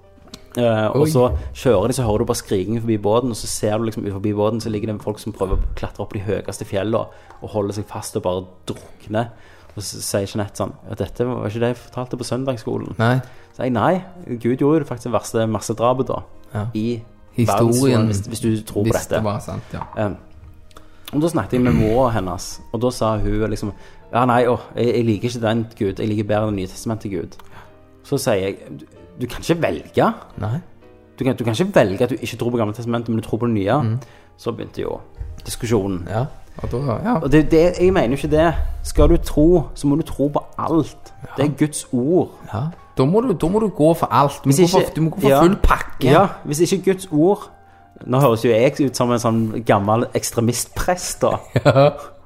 [0.58, 1.12] Eh, og Oi.
[1.14, 4.08] så kjører de, så hører du bare skriking forbi båten, og så ser du liksom
[4.08, 7.06] ut forbi båten, så ligger det folk som prøver å klatre opp de høyeste fjellene
[7.40, 9.30] og holder seg fast og bare drukner.
[9.76, 12.98] Og så sier Jeanette sånn ja, Dette var ikke det jeg fortalte på søndagsskolen.
[13.00, 13.20] Nei.
[13.56, 14.02] Så jeg nei,
[14.42, 16.24] Gud gjorde jo faktisk det verste massedrapet, da.
[16.56, 16.66] Ja.
[16.74, 16.88] I
[17.38, 19.20] Historien, hvis, hvis du tror på Hvis dette.
[19.20, 19.86] det var sant, ja.
[19.96, 20.18] Um,
[21.14, 23.74] og da snakket jeg med mora hennes, og da sa hun liksom
[24.10, 27.12] Ja, nei, å, jeg, jeg liker ikke den Gud, jeg liker bedre den nye testamentet
[27.14, 27.36] Gud.
[28.04, 28.86] Så sier jeg du,
[29.22, 30.08] du kan ikke velge.
[31.20, 33.28] Du kan, du kan ikke velge at du ikke tror på Gamle testamentet, men du
[33.28, 33.98] tror på det nye.
[34.40, 34.98] Så begynte jo
[35.46, 36.08] diskusjonen.
[36.10, 36.26] Ja.
[36.64, 37.16] Og da Ja.
[37.20, 38.54] Og det, det, jeg mener jo ikke det.
[38.84, 41.14] Skal du tro, så må du tro på alt.
[41.38, 42.32] Det er Guds ord.
[42.54, 42.70] ja.
[42.98, 44.42] Da, må du, da må du gå for alt.
[44.44, 45.42] Du må, ikke, gå, for, du må gå for ja.
[45.42, 46.10] full pakke.
[46.10, 47.52] Ja, hvis ikke Guds ord
[48.06, 51.34] Nå høres jo jeg ut som en sånn gammel ekstremistprest, da.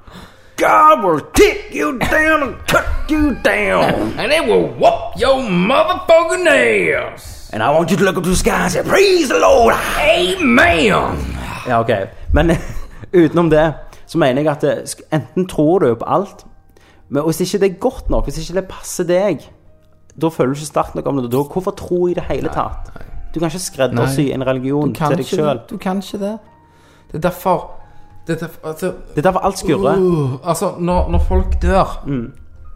[0.58, 4.14] God will kick you down and cut you down.
[4.20, 7.50] And it will whoop your motherfucking ass.
[7.54, 9.76] And I want you to look up to the sky and say, Praise the Lord.
[9.98, 11.18] Amen.
[11.68, 11.92] Ja, ok.
[12.32, 12.56] Men
[13.14, 13.74] utenom det,
[14.06, 16.46] så mener jeg at det, enten tror du på alt,
[17.10, 19.44] men hvis ikke det er godt nok, hvis ikke det passer deg,
[20.22, 21.32] da føler du ikke sterkt nok om det.
[21.32, 22.94] Da, hvorfor tro i det hele tatt?
[23.34, 25.60] Du kan ikke skreddersy en religion til deg sjøl.
[25.70, 26.38] du kan ikke det.
[27.12, 27.72] Det er derfor
[28.28, 29.98] Det er derfor altså, Det er derfor alt skurrer.
[29.98, 32.00] uh, altså når, når folk dør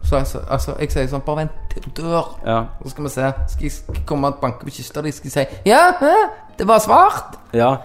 [0.02, 2.38] så altså, altså, Jeg sier sånn Bare vent til du dør.
[2.46, 2.62] Ja.
[2.82, 3.32] Så skal vi se.
[3.48, 5.10] Skal jeg komme og banke på kista di?
[5.12, 5.92] Skal jeg si Ja,
[6.58, 7.38] det var svart?
[7.52, 7.76] Ja.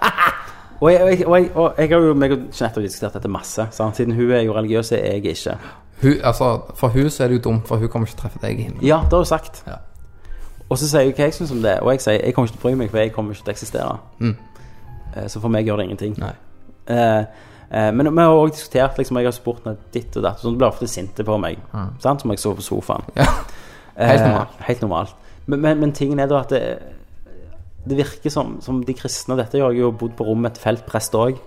[0.83, 3.13] Og jeg, og jeg, og jeg, og jeg har jo meg og Jeanette har diskutert
[3.15, 3.67] dette masse.
[3.71, 3.95] Sant?
[3.95, 5.55] Siden hun er jo religiøs, er jeg ikke.
[6.01, 8.23] Hun, altså, For hun så er det jo dumt, for hun kommer ikke til å
[8.25, 8.83] treffe deg i himmelen.
[8.83, 9.63] Ja, det har hun sagt.
[9.67, 9.77] Ja.
[10.69, 12.57] Og så sier hun hva jeg syns om det, og jeg sier jeg kommer ikke
[12.57, 13.97] til å bry meg, for jeg kommer ikke til å eksistere.
[14.19, 14.35] Mm.
[15.29, 16.15] Så for meg gjør det ingenting.
[16.87, 17.19] Eh,
[17.71, 20.49] eh, men vi har òg diskutert liksom, Jeg har spurt henne ditt og datt, så
[20.49, 21.59] hun blir ofte sinte på meg.
[21.99, 22.21] Sant?
[22.21, 23.03] Som jeg så på sofaen.
[23.15, 23.27] Ja.
[23.97, 24.49] Helt Eh, normalt.
[24.65, 25.15] helt normalt.
[25.45, 26.79] Men, men, men tingen er da at det,
[27.85, 30.61] det virker som, som de kristne Dette har jeg jo bodd på rom med et
[30.63, 31.37] feltprest òg.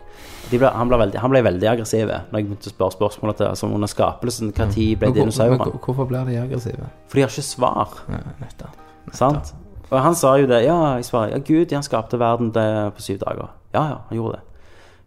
[0.52, 3.66] Han, ble veldig- han ble veldig aggressiv når jeg begynte å spørre spørsmål til altså,
[3.66, 4.52] under skapelsen.
[4.54, 5.80] Når ble Men hvor- dinosaurene?
[5.82, 6.86] Hvorfor blir de aggressive?
[7.08, 7.96] For de har ikke svar.
[8.08, 8.68] Ja.
[9.12, 9.54] Sant?
[9.90, 10.64] Og han sa jo det.
[10.64, 12.50] Ja, jeg svarer, ja, Gud han skapte verden
[12.96, 13.52] på syv dager.
[13.74, 14.40] Ja, ja, han gjorde det.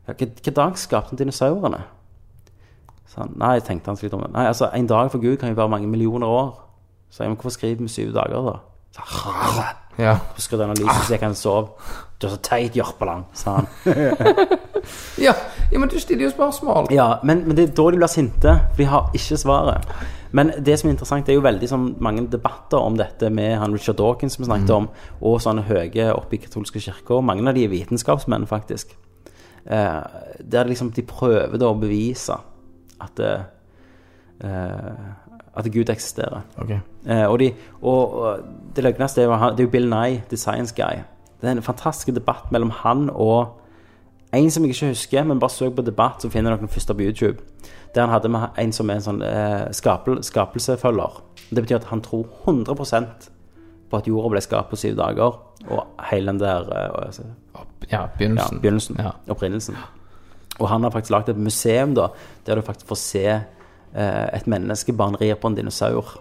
[0.08, 1.82] Ja, Hvilken dag skapte han dinosaurene?
[3.10, 4.32] Så han, nei, tenkte han seg litt om det.
[4.34, 6.52] Nei, altså, en dag for Gud kan jo være mange millioner år.
[7.10, 8.58] Så jeg, men hvorfor skriver vi syv dager, da?
[8.96, 9.64] Så,
[10.00, 10.14] Ja.
[10.62, 11.68] han av lyset så jeg kan sove.
[12.22, 13.68] Du er så teit, Jørpeland, sa han.
[15.20, 15.34] Ja,
[15.72, 16.88] ja, men du stiller jo spørsmål.
[16.96, 19.92] Ja, men, men det er da de blir sinte, for de har ikke svaret.
[20.32, 23.56] Men det som er interessant, det er jo veldig sånn, mange debatter om dette med
[23.58, 24.90] han Richard Dawkins som vi snakket om,
[25.26, 27.24] og sånne høye oppe i katolske kirker.
[27.26, 28.94] Mange av de er vitenskapsmenn, faktisk.
[29.66, 30.02] Eh,
[30.40, 32.38] der liksom de prøver da å bevise
[33.02, 33.42] at, eh,
[34.46, 35.08] eh,
[35.58, 36.46] at Gud eksisterer.
[36.62, 36.80] Okay.
[37.06, 40.38] Eh, og, de, og, og det løgneste er jo, det er jo Bill Nye, The
[40.38, 41.02] Science Guy.
[41.42, 43.56] Det er en fantastisk debatt mellom han og
[44.34, 46.94] en som jeg ikke husker, men bare søk på debatt, så finner dere den første
[46.94, 47.42] på YouTube.
[47.96, 51.22] Der han hadde med en som er en sånn eh, skapel, skapelsefølger.
[51.50, 53.30] Det betyr at han tror 100%
[53.90, 55.40] på at jorda ble skapt på syv dager,
[55.70, 57.24] og hele den der eh,
[57.56, 58.60] Ja, ja, begynnelsen.
[58.62, 59.12] begynnelsen, Ja.
[59.34, 59.76] opprinnelsen.
[60.60, 62.08] Og han har faktisk lagd et museum da,
[62.46, 63.26] der du faktisk får se
[63.96, 66.20] eh, et menneskebarn rir på en dinosaur.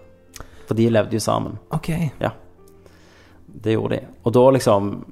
[0.66, 1.59] For de levde jo sammen.
[1.71, 1.88] Ok.
[2.21, 2.31] Ja.
[3.64, 4.07] Det gjorde de.
[4.25, 5.05] Og da liksom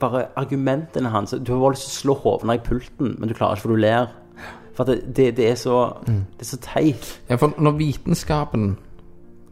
[0.00, 3.34] Bare argumentene hans Du har bare lyst til å slå hovene i pulten, men du
[3.34, 4.06] klarer ikke, for du ler.
[4.74, 7.20] For det, det, det er så Det er så teit.
[7.30, 8.76] Ja, for når vitenskapen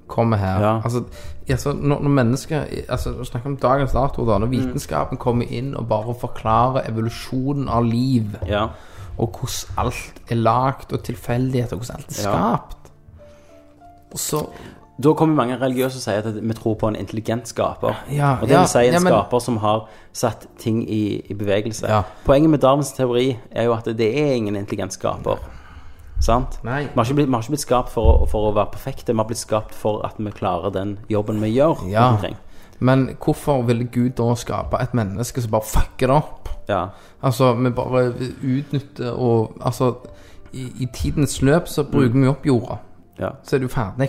[0.08, 0.74] kommer her Ja.
[0.84, 1.02] Altså,
[1.50, 4.38] altså når, når mennesker Altså, Snakk om dagens dato, da.
[4.38, 8.66] Når vitenskapen kommer inn og bare forklarer evolusjonen av liv, Ja.
[9.18, 12.36] og hvordan alt er lagd, og tilfeldigheter, og hvordan alt er Ja.
[12.56, 12.76] skapt
[14.12, 14.46] Og så
[15.02, 17.98] Da kommer mange religiøse og sier at vi tror på en intelligent skaper.
[18.11, 21.20] Ja, og det ja, vil si en ja, men- skaper som har satt ting i,
[21.28, 22.02] i bevegelse.
[22.24, 25.37] Poenget med Darwins teori er jo at det er ingen intelligent skaper.
[26.20, 26.59] Sant?
[26.62, 29.74] Vi har ikke blitt, skapt for å, for å være perfekte, vi har blitt skapt
[29.76, 31.85] for at vi klarer den jobben vi gjør.
[31.92, 32.16] Ja.
[32.78, 36.48] Men hvorfor ville Gud da skape et menneske som bare fucker det opp?
[36.68, 36.87] Ja.
[37.22, 38.09] Altså, vi bare
[38.42, 39.94] utnytter og Altså,
[40.52, 42.78] i, i tidens løp så bruker vi opp jorda.
[43.18, 43.31] Ja.
[43.42, 44.09] Så er det jo ferdig.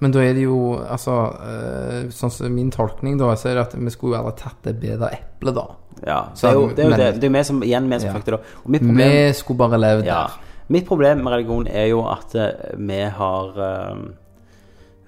[0.00, 1.12] Men da er det jo Altså,
[1.46, 4.62] eh, sånn som min tolkning, da, så er det at vi skulle jo aldri tatt
[4.64, 5.66] det bedre eplet, da.
[6.06, 6.78] Ja, Så det er jo det.
[6.78, 7.20] Er jo det.
[7.20, 8.18] det er vi som, igjen vi som Ja.
[8.24, 8.44] det opp.
[8.64, 10.40] Og mitt problem, Vi skulle bare levd ja, der.
[10.68, 13.96] mitt problem med religion er jo at eh, vi har eh,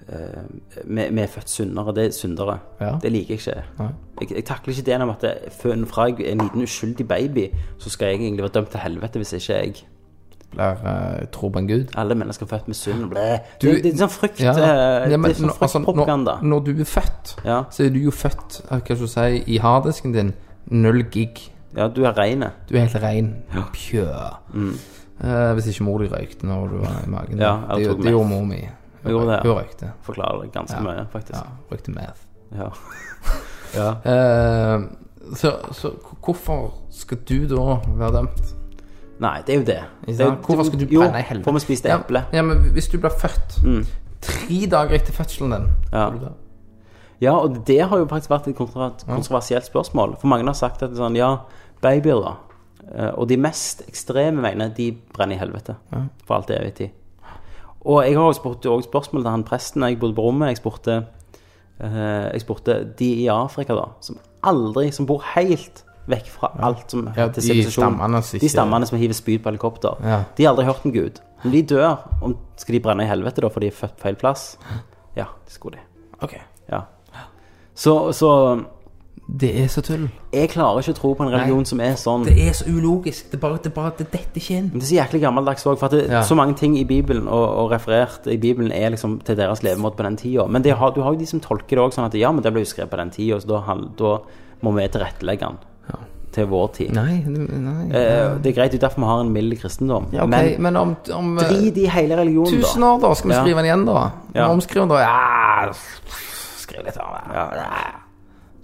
[0.09, 0.43] uh,
[0.85, 1.93] vi, vi er født syndere.
[1.95, 2.59] Det er syndere.
[2.79, 2.93] Ja.
[3.01, 3.89] Det liker jeg ikke.
[4.21, 5.51] Jeg, jeg takler ikke ideen om at det-
[5.87, 9.19] fra jeg er en liten uskyldig baby, så skal jeg egentlig være dømt til helvete
[9.19, 9.75] hvis ikke jeg
[10.51, 11.89] Blir uh, tro på en gud.
[11.97, 13.09] Alle mennesker er født med synd.
[13.11, 13.39] Ble.
[13.61, 14.51] Du- det, det er sånn frykt Ja.
[14.55, 16.37] eh, Ja, men Det er sånn nå- altså, fryktpropaganda.
[16.41, 17.63] når, når du er født, Ja.
[17.69, 20.33] så er du jo født eh, Hva skal du si, i harddisken din
[20.71, 21.51] null gig.
[21.75, 22.45] ja, du er rein.
[22.69, 23.35] Du er helt rein.
[23.73, 24.07] Pjø.
[25.23, 27.35] Eh, hvis ikke mor di røykte når du var i magen.
[27.35, 27.39] Mm.
[27.41, 28.59] Ja, eller det, det gjorde mor mi.
[29.03, 29.39] Hun gjorde det.
[29.43, 29.91] Hun røykte.
[30.03, 30.83] Forklarer det ganske Ja.
[30.83, 31.39] mye, faktisk.
[31.39, 32.21] Ja, røykte meth.
[32.55, 32.69] Ja.
[33.79, 33.89] ja.
[34.05, 34.83] Uh,
[35.35, 35.91] så, så
[36.23, 38.53] hvorfor skal du da være dømt?
[39.19, 39.79] Nei, det er jo det.
[40.05, 40.35] Det er?
[40.45, 41.43] Hvorfor skal du jo, brenne i helvete?
[41.47, 42.21] Får vi spiste Ja, eple.
[42.33, 43.57] Ja, men hvis du blir født
[44.21, 46.09] tre dager etter fødselen din Ja.
[47.21, 50.17] Ja, og det har jo faktisk vært et kontro- kontroversielt spørsmål.
[50.21, 51.31] For mange har sagt at det sånn, ja,
[51.81, 52.35] babyer da.
[52.93, 55.75] Eh, Og de mest ekstreme veiene, de brenner i helvete.
[56.25, 56.89] For alt evig tid.
[57.81, 60.47] Og jeg har også spurt også spørsmål til han presten jeg bodde på rommet.
[60.49, 61.05] Jeg spurte,
[61.79, 66.91] eh, jeg spurte de i Afrika da, som aldri, som bor helt vekk fra alt
[66.91, 67.97] som Ja, til sivilisasjon.
[68.39, 69.97] De stammene som hiver spyd på helikopter.
[70.03, 70.23] Ja.
[70.37, 71.19] De har aldri hørt om Gud.
[71.45, 74.15] Om de dør, om, skal de brenne i helvete da, for de er født feil
[74.15, 74.57] plass?
[75.15, 75.83] Ja, det skulle de.
[76.23, 76.39] Okay.
[76.71, 76.81] Ja.
[77.75, 78.31] Så, så
[79.27, 80.07] Det er så tull.
[80.31, 81.65] jeg klarer ikke å tro på en religion Nei.
[81.67, 83.27] som er sånn Det er så ulogisk.
[83.31, 84.69] Det bare, det bare det detter ikke inn.
[84.71, 86.21] Men det er så jæklig gammeldags òg, for det, Ja.
[86.23, 89.97] så mange ting i Bibelen og, og referert i Bibelen er liksom til deres levemåte
[89.99, 90.47] på den tida.
[90.47, 92.41] Men det har, du har jo de som tolker det òg sånn at ja, men
[92.41, 94.17] det ble jo skrevet på den tida, så da, da
[94.63, 95.57] må vi tilrettelegge den
[96.37, 96.91] til vår tid.
[96.93, 97.85] Nei, nei.
[97.89, 100.05] Eh, det er greit, det er derfor vi har en mild kristendom.
[100.13, 100.51] ja, okay.
[100.57, 103.41] Men men, om, om eh, drit i hele religionen, tusen år, da, skal vi Ja.
[103.43, 104.09] skrive den igjen, da?
[104.35, 104.47] Ja.
[104.51, 104.99] Omskrive den, da?
[104.99, 105.71] Ja,
[106.57, 107.33] skriv litt av det.
[107.33, 107.47] Ja,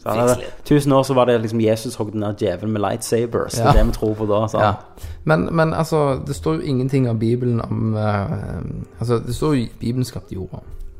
[0.04, 3.54] Så hadde, tusen år så var det liksom Jesus hogg den der djevelen med lightsabers.
[3.54, 4.48] Det er det vi tror på da.
[4.48, 4.60] Så.
[4.60, 4.74] Ja.
[5.24, 8.32] Men, men altså, det står jo ingenting av Bibelen om uh,
[9.00, 10.58] Altså, det står jo Bibelen skapte jorda.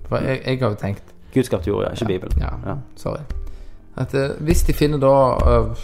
[0.08, 2.40] For jeg, jeg har jo tenkt Gud skapte jorda, ikke Bibelen.
[2.40, 2.76] Ja, Ja.
[2.96, 3.20] sorry.
[3.98, 5.76] At uh, hvis de finner da eh, or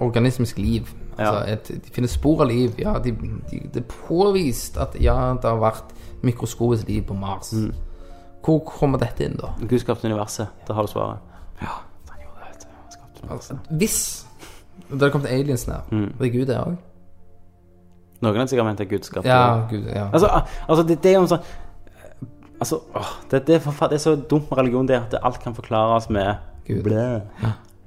[0.00, 0.86] organismisk liv
[1.18, 3.10] Altså et, de finner spor av liv Ja, de,
[3.50, 7.52] de, det er påvist at ja, det har vært mikroskopisk liv på Mars.
[7.52, 7.72] Mm.
[8.44, 9.54] Hvor kommer dette inn, da?
[9.68, 10.46] Gud skapte universet.
[10.68, 11.18] Da har du svaret.
[11.62, 11.72] Ja,
[12.10, 12.50] han gjorde det.
[12.50, 12.66] vet.
[12.82, 13.58] Han skapte universet.
[13.70, 14.26] Hvis
[14.90, 16.12] det hadde kommet aliens ned, Mm.
[16.18, 16.76] det er Gud, det òg?
[18.22, 20.08] Noen har sikkert ment at Gud skapte Ja, Gud, ja.
[20.12, 20.28] Altså,
[20.68, 21.44] altså det, det er jo en sånn
[22.60, 25.54] Altså, åh, det, det, er det er så dumt med religion, det at alt kan
[25.54, 26.34] forklares med
[26.66, 26.82] Gud.
[26.82, 27.18] Blæ.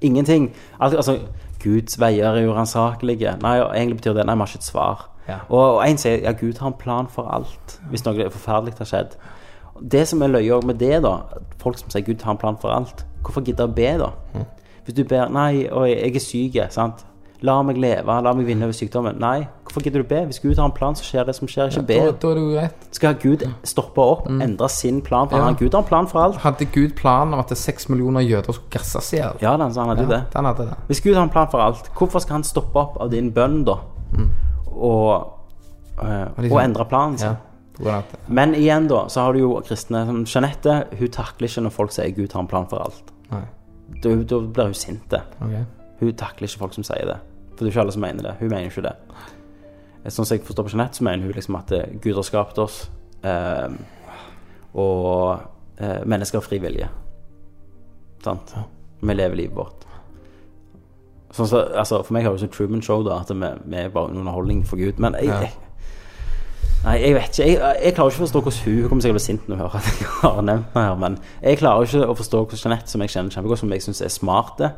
[0.02, 0.52] Ingenting.
[0.80, 1.20] Al- Altså,
[1.64, 3.36] Guds veier er uransakelige.
[3.44, 5.10] Nei, egentlig betyr det Nei, vi har ikke et svar.
[5.28, 5.42] Ja.
[5.50, 8.90] Og, og en sier ja, Gud har en plan for alt, hvis noe forferdelig har
[8.90, 9.20] skjedd.
[9.80, 11.18] Det som er løye med det, da,
[11.62, 14.10] folk som sier Gud har en plan for alt, hvorfor gidde å be, da?
[14.86, 17.06] Hvis du ber Nei, og jeg er syk, sant?
[17.46, 19.20] La meg leve, la meg vinne over sykdommen.
[19.22, 20.24] Nei, hvorfor gidder du be?
[20.26, 21.70] Hvis Gud har en plan, så skjer det som skjer.
[21.70, 21.98] Ikke be.
[22.02, 22.88] Da, da er det jo greit.
[22.98, 25.30] Skal Gud stoppe opp, endre sin plan?
[25.30, 25.44] For Ja.
[25.46, 26.38] han, Gud har en plan for alt.
[26.44, 29.38] Hadde Gud planen om at seks millioner jøder skulle gasses i hjel?
[29.42, 30.34] Ja, den, så han hadde ja, det.
[30.34, 30.78] den hadde det.
[30.90, 33.64] Hvis Gud har en plan for alt, hvorfor skal han stoppe opp av din bønn,
[33.70, 33.78] da?
[34.76, 35.34] Og,
[36.04, 37.38] øh, og endre planen sin?
[37.86, 38.02] Ja.
[38.28, 40.84] Men igjen, da, så har du jo kristne som Jeanette.
[41.00, 43.14] Hun takler ikke når folk sier Gud har en plan for alt.
[43.32, 43.46] nei.
[44.04, 45.14] Da, da blir hun sint.
[45.42, 45.64] Okay.
[46.00, 47.16] Hun takler ikke folk som sier det.
[47.56, 48.34] For det er ikke alle som mener det.
[48.40, 48.92] Hun mener ikke det.
[50.08, 52.60] Sånn som jeg forstår på Jeanette, så mener hun liksom at eh, Gud har skapt
[52.64, 52.82] oss,
[53.28, 53.68] eh,
[54.80, 55.42] og
[55.82, 56.88] eh, mennesker har fri vilje.
[58.24, 58.56] Sant?
[59.02, 59.86] Vi lever livet vårt.
[61.36, 63.92] Sånn så, altså, for meg har det sånn Truman Show, da, at vi, vi er
[63.94, 65.02] bare en underholdning for Gud.
[65.04, 65.58] Men jeg, jeg
[66.80, 67.46] Nei, jeg vet ikke.
[67.50, 69.48] Jeg, jeg klarer ikke å forstå hvordan hun Hun kommer sikkert til å bli sint
[69.50, 72.44] når hun hører at jeg har nevnt henne her, men jeg klarer ikke å forstå
[72.44, 74.70] hvordan Jeanette, som jeg kjenner kjempegodt, som jeg syns er smarte,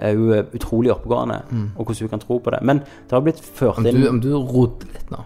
[0.00, 1.42] er hun er utrolig oppegående,
[1.76, 2.60] og hvordan hun kan tro på det.
[2.62, 5.24] Men det har blitt ført Om inn du, om du rodde litt nå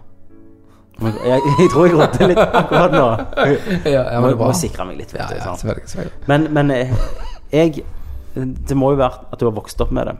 [1.00, 3.06] jeg, jeg tror jeg rodde litt akkurat nå.
[3.44, 4.46] Ja, ja Jeg må, men bra.
[4.46, 5.36] må sikre meg litt, vet Ja, du.
[5.40, 5.88] ja, selvfølgelig.
[5.90, 6.28] selvfølgelig.
[6.30, 6.92] Men, men eh,
[7.52, 7.82] jeg
[8.68, 10.14] Det må jo være at du har vokst opp med det.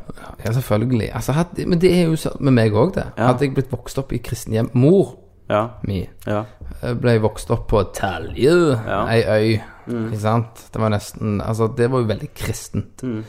[0.44, 1.10] Ja, selvfølgelig.
[1.14, 3.06] Altså, hadde, men det er jo sånn med meg òg, det.
[3.18, 3.28] Ja.
[3.32, 5.16] Hadde jeg blitt vokst opp i kristenhjem Mor
[5.50, 5.64] Ja.
[5.84, 6.44] mi ja.
[6.82, 8.54] eh, ble vokst opp på Talje,
[8.86, 9.00] Ja.
[9.04, 9.08] Mm.
[9.14, 9.60] ei øy.
[10.08, 10.62] Ikke sant?
[10.72, 13.02] Det var nesten Altså, det var jo veldig kristent.
[13.02, 13.24] Mm.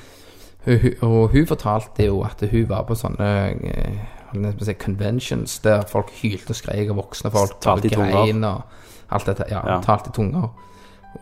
[1.01, 3.27] Og hun fortalte jo at hun var på sånne
[3.63, 3.99] eh,
[4.65, 8.47] si, conventions der folk hylte og skrek, og voksne folk Talte i tunger.
[8.49, 8.61] og
[9.15, 9.45] alt dette.
[9.51, 9.79] Ja, Ja.
[9.81, 10.49] talte i tunger.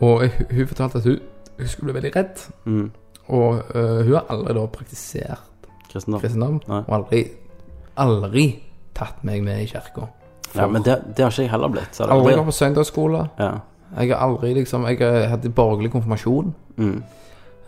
[0.01, 1.19] Og hun, fortalte at hun,
[1.59, 2.45] hun skulle bli veldig redd.
[2.65, 2.91] Mm.
[3.27, 5.39] Og uh, hun har aldri da praktisert
[5.91, 6.19] Kristendom.
[6.21, 7.23] kristendom, og aldri,
[7.97, 8.47] aldri
[8.95, 10.07] tatt meg med i kirka.
[10.55, 11.95] Ja, men det, det har ikke jeg heller blitt.
[11.95, 13.27] Så Aldri gått på søndagsskole.
[13.39, 13.51] ja.
[13.93, 16.55] Jeg har aldri liksom Jeg har hatt borgerlig konfirmasjon.
[16.77, 17.03] Mm.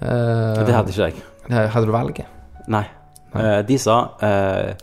[0.02, 1.14] Uh, Det hadde ikke jeg.
[1.50, 2.26] Eh, hadde du valget?
[2.68, 2.86] Nei.
[3.36, 3.62] Nei.
[3.68, 4.74] de sa eh,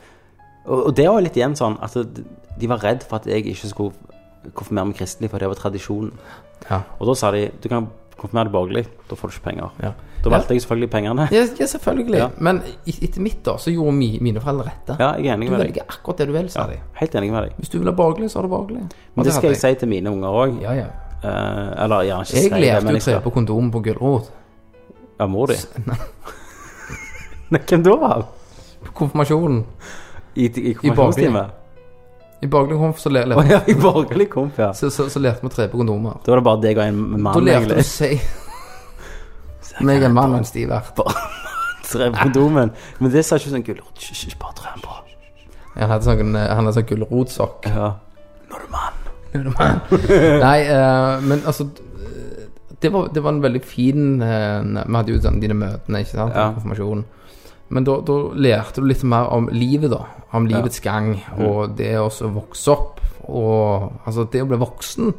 [0.66, 4.53] og, det var litt igjen sånn at de- var redd for at jeg ikke skulle
[4.55, 6.12] konfirmere meg kristelig, for det var tradisjonen.
[6.68, 6.83] Ja.
[7.01, 9.70] Og da sa de du kan konfirmere deg borgerlig, da får du ikke penger.
[9.83, 9.92] Ja.
[10.22, 11.25] Da valgte jeg selvfølgelig pengene.
[11.35, 12.18] Ja, ja selvfølgelig.
[12.20, 12.29] Ja.
[12.38, 14.94] Men etter mitt da, så gjorde mi, mine foreldre rette.
[15.01, 15.72] Ja, jeg er enig Du med deg.
[15.72, 16.79] Du velger akkurat det du vil, sa Ja, de.
[17.01, 17.57] helt enig med deg.
[17.59, 18.85] Hvis du vil ha borgerlig, så har du borgerlig.
[19.16, 20.61] Men det skal jeg, jeg si til mine unger òg.
[20.62, 20.87] Ja, ja.
[21.83, 24.31] eller gjerne ikke Jeg si det, lærte men jo å tre på kondom på gulrot.
[25.18, 25.59] Ja, mor di?
[27.54, 28.14] Nei, Hvem da?
[28.82, 29.64] På konfirmasjonen.
[30.34, 31.48] I, i konfirmasjonstime?
[32.42, 34.72] I borgerlig konf så, lærte oh, ja, i borgerlig komp, ja.
[34.74, 36.16] så, så, så lærte vi tre på kondomer.
[36.24, 38.08] Da var det bare deg og en mann, Da lærte du å si
[39.86, 40.98] meg en mann og en stivert.
[41.92, 42.72] Tre på kondomen.
[42.98, 44.00] Men det sa ikke sånn gulrot.
[44.00, 44.98] Hysj, bare bare den på.
[45.76, 47.70] Han hadde sånn, han hadde sånn gulrotsokk.
[47.70, 47.92] Ja.
[48.50, 49.80] Nå er du mann.
[50.42, 51.68] Nei, uh, men altså
[52.82, 56.16] det var, det var en veldig fin uh, Vi hadde jo sånn dine møtene, ikke
[56.16, 56.34] sant?
[56.34, 56.50] Ja.
[56.56, 57.06] Konfirmasjonen.
[57.72, 60.02] Men da, da lærte du litt mer om livet, da.
[60.37, 61.14] Om livets gang.
[61.37, 61.44] Mm.
[61.48, 63.00] Og det å vokse opp.
[63.28, 65.12] Og altså det å bli voksen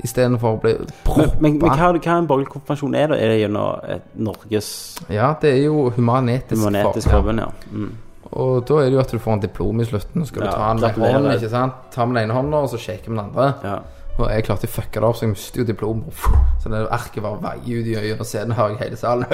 [0.00, 1.24] istedenfor å bli Men, proppa.
[1.44, 3.18] men, men hva, hva en borgerlig konfirmasjon er, da?
[3.20, 4.70] Er det gjennom et Norges
[5.12, 6.56] Ja, det er jo humanetisk.
[6.62, 7.50] humanetiske for- forbund, ja.
[7.72, 7.90] Mm.
[8.30, 10.22] Og da er det jo at du får en diplom i slutten.
[10.24, 11.72] Så skal du ta den med hånden, ikke sant?
[11.92, 13.54] Ta med den ene hånda, og så shake med den andre.
[13.64, 13.78] ja.
[14.18, 16.26] Og jeg klarte å fucke det opp, så jeg mistet jo diplomet.
[16.60, 19.24] Så det arket bare vei ut i øynene, og scenen, hører jeg hele salen.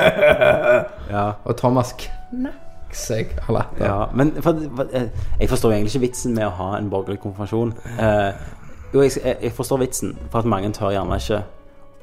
[1.14, 1.24] ja.
[1.44, 3.88] Og Thomas knakk seg av latter.
[3.88, 4.62] Ja, men for,
[4.92, 5.08] eh,
[5.40, 7.74] jeg forstår egentlig ikke vitsen med å ha en borgerlig konfirmasjon.
[7.98, 8.46] Eh,
[8.94, 11.42] jo, jeg jeg forstår vitsen, for at mange tør gjerne ikke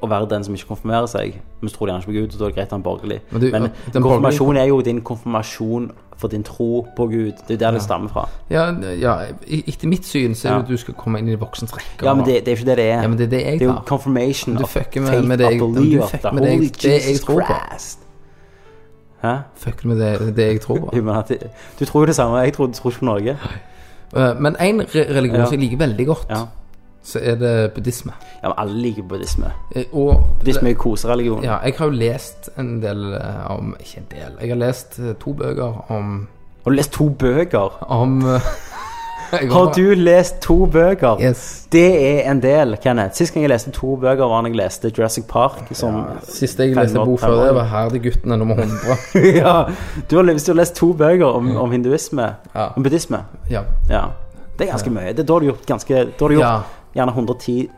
[0.04, 2.32] å være den som ikke konfirmerer seg, men så tror de gjerne ikke på Gud,
[2.34, 3.20] og da er det greit å være borgerlig.
[3.32, 7.32] Men du, Men den konfirmasjon er jo din konfirmasjon for din tro på Gud.
[7.48, 8.28] Det er jo der det stammer fra.
[8.50, 8.68] Ja,
[9.00, 9.14] ja,
[9.50, 10.62] etter mitt syn så er det Ja.
[10.62, 12.06] at du skal komme inn i voksens rekker.
[12.06, 13.02] Ja, men det, det er ikke det det er.
[13.02, 15.38] Ja, men det er det jeg det er jo confirmation Du of fucker med- med
[15.38, 17.46] det jeg- of belief of med the holy det jeg Jesus tror på.
[17.46, 17.98] Christ.
[19.22, 19.34] Hæ?
[19.56, 20.90] Fucker med det, det jeg tror på.
[21.80, 22.36] Du tror jo det samme.
[22.38, 23.36] Jeg tror, du tror ikke på Norge.
[24.16, 25.44] Eh, Men en religion Ja.
[25.46, 26.44] som jeg liker veldig godt, Ja.
[27.04, 28.12] Så er det buddhisme.
[28.42, 29.50] ja, men alle liker buddhisme.
[29.76, 31.42] Eh, Og Buddhisme er kosereligion.
[31.44, 34.38] Ja, jeg har jo lest en del eh, om Ikke en del.
[34.40, 36.28] Jeg har lest eh, to bøker om
[36.64, 37.76] Har du lest to bøker?
[37.82, 38.22] Om
[39.30, 41.20] har, Har du lest to bøker?
[41.20, 41.66] Yes.
[41.72, 41.84] Det
[42.20, 43.14] er en del, Kenneth.
[43.18, 45.68] Sist gang jeg leste to bøker, var da jeg leste Jurassic Park.
[45.72, 49.18] Som Siste jeg leste bok før det, var 'Herdeguttene nummer 100'.
[49.42, 49.64] ja,
[50.10, 52.68] du har, Hvis du har lest to bøker om, om hinduisme Ja.
[52.76, 53.18] Om buddhisme
[53.50, 53.62] Ja.
[53.90, 54.04] Ja.
[54.58, 55.12] Det er ganske mye.
[55.12, 56.58] Det, da har du gjort ganske Da har du gjort ja.
[56.94, 57.70] Gjerne 110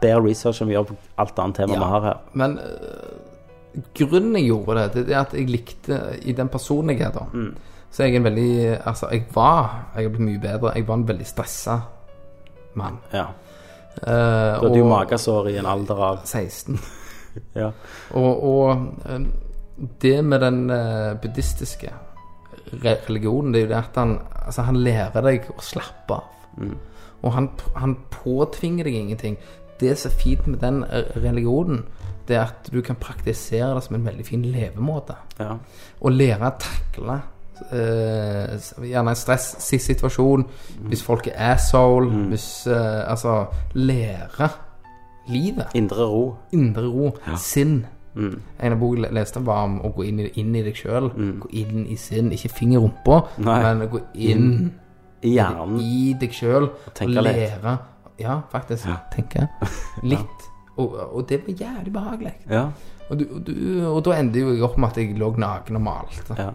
[0.00, 2.18] bedre research enn vi gjør på alt annet tema vi har her.
[2.32, 7.00] Men øh, grunnen jeg gjorde det, det er at jeg likte I den personen jeg
[7.08, 7.54] er, da, Mm.
[7.90, 10.72] så er jeg en veldig Altså, jeg var Jeg har blitt mye bedre.
[10.74, 11.80] Jeg var en veldig stressa
[12.74, 12.98] mann.
[13.12, 13.26] Ja.
[14.02, 16.78] Uh, Du hadde jo magesår i en alder av 16.
[17.54, 17.72] Ja.
[18.14, 19.24] Og, og eh,
[20.02, 21.88] det med den eh, buddhistiske
[22.84, 24.12] religionen, det er jo det at han,
[24.46, 26.28] altså, han lærer deg å slappe av.
[27.24, 29.38] Og han, han påtvinger deg ingenting.
[29.80, 31.84] Det som er fint med den eh, religionen,
[32.28, 35.16] det er at du kan praktisere det som en veldig fin levemåte.
[35.40, 35.56] ja.
[36.00, 37.22] Og lære å takle
[37.54, 40.42] Uh, gjerne en stressituasjon,
[40.90, 44.48] hvis folk er asshole, hvis uh, Altså lære
[45.28, 45.66] livet.
[45.74, 46.34] Indre ro.
[46.52, 47.12] Indre ro.
[47.38, 47.86] Sinn.
[48.14, 48.40] Mm.
[48.60, 51.12] En av bok jeg leste var om å gå inn i, inn i deg sjøl.
[51.40, 52.32] Gå inn i sinn.
[52.34, 54.72] Ikke finger i rumpa, men gå inn
[55.24, 55.78] I hjernen.
[55.80, 56.68] i deg sjøl.
[56.94, 57.68] tenke litt.
[58.20, 58.86] Ja, faktisk.
[59.14, 59.48] Tenke
[60.02, 60.48] litt.
[60.76, 62.32] Og, og det var jævlig behagelig.
[62.50, 62.64] Ja.
[63.10, 63.52] Og, du, du,
[63.86, 66.34] og da endte jo jeg opp med at jeg lå naken og malte.
[66.38, 66.50] Ja.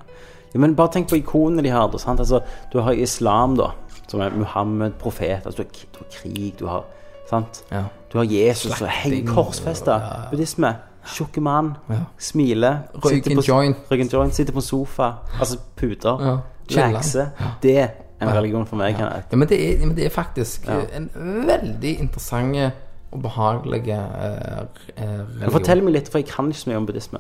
[0.53, 0.59] ja.
[0.59, 1.87] Men bare tenk på ikonene de har.
[1.93, 2.39] Altså,
[2.73, 3.69] du har islam, da,
[4.09, 5.45] som er Muhammed, profet.
[5.45, 6.85] Altså, du, har, du har krig, du har
[7.29, 7.63] sant?
[7.71, 7.83] Ja.
[8.11, 9.99] Du har Jesus, som heng Slakting, korsfesta.
[10.01, 10.29] ja.
[10.31, 10.73] Buddhisme.
[11.09, 11.75] Tjukke mann.
[11.89, 12.01] Ja.
[12.19, 12.79] Smiler.
[12.95, 13.77] Røyker sitter en på- joint.
[13.91, 14.35] Røyken joint.
[14.35, 15.11] Sitter på en sofa.
[15.39, 16.25] Altså puter.
[16.27, 16.87] Ja.
[16.91, 17.29] Lekse.
[17.63, 17.77] Det
[18.21, 18.95] en religion for meg.
[18.97, 19.27] Kenneth.
[19.31, 20.79] Ja, men det er, men det er faktisk Ja.
[20.79, 21.09] eh, en
[21.47, 22.73] veldig interessant
[23.11, 25.51] og behagelig eh, eh, religion.
[25.51, 27.19] Fortell meg litt, for jeg kan ikke så mye om buddhisme.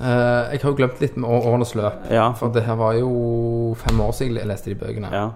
[0.00, 0.06] Eh,
[0.52, 2.10] jeg har jo glemt litt med årenes løp.
[2.10, 2.32] Ja.
[2.32, 5.10] For det her var jo fem år siden jeg leste de bøkene.
[5.12, 5.30] Ja.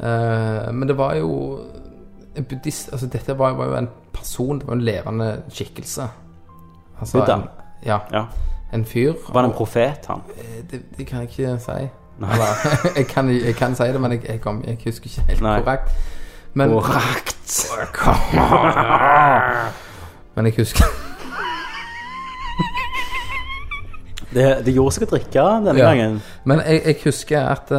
[0.00, 1.60] Eh, men det var jo
[2.36, 6.06] en buddhist Altså, dette var, var jo en person, det var en levende skikkelse.
[7.00, 7.34] Altså, Buddha?
[7.34, 7.42] En,
[7.86, 7.98] ja.
[8.12, 8.24] ja.
[8.72, 9.12] En fyr.
[9.32, 10.20] Var han en profet, han?
[10.38, 11.88] Eh, Det, det kan jeg ikke si.
[12.96, 15.60] Jeg, kan, jeg kan si det, men jeg, jeg, kom, jeg husker ikke helt Nei.
[15.62, 15.90] korrekt.
[16.54, 17.68] Men, Korrekt.
[20.36, 20.84] men jeg husker
[24.34, 25.88] Det, det gjorde seg å drikke denne Ja.
[25.90, 26.20] gangen.
[26.46, 27.78] Men jeg, jeg husker at uh,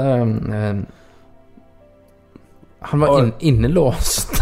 [2.92, 4.42] Han var inn, innelåst.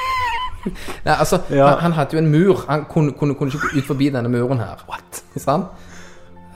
[1.06, 1.66] Nei, altså, Ja.
[1.70, 2.64] han, han hadde jo en mur.
[2.68, 4.82] Han kunne, kunne, kunne ikke gå ut forbi denne muren her.
[4.90, 5.22] What?
[5.40, 5.64] Sant?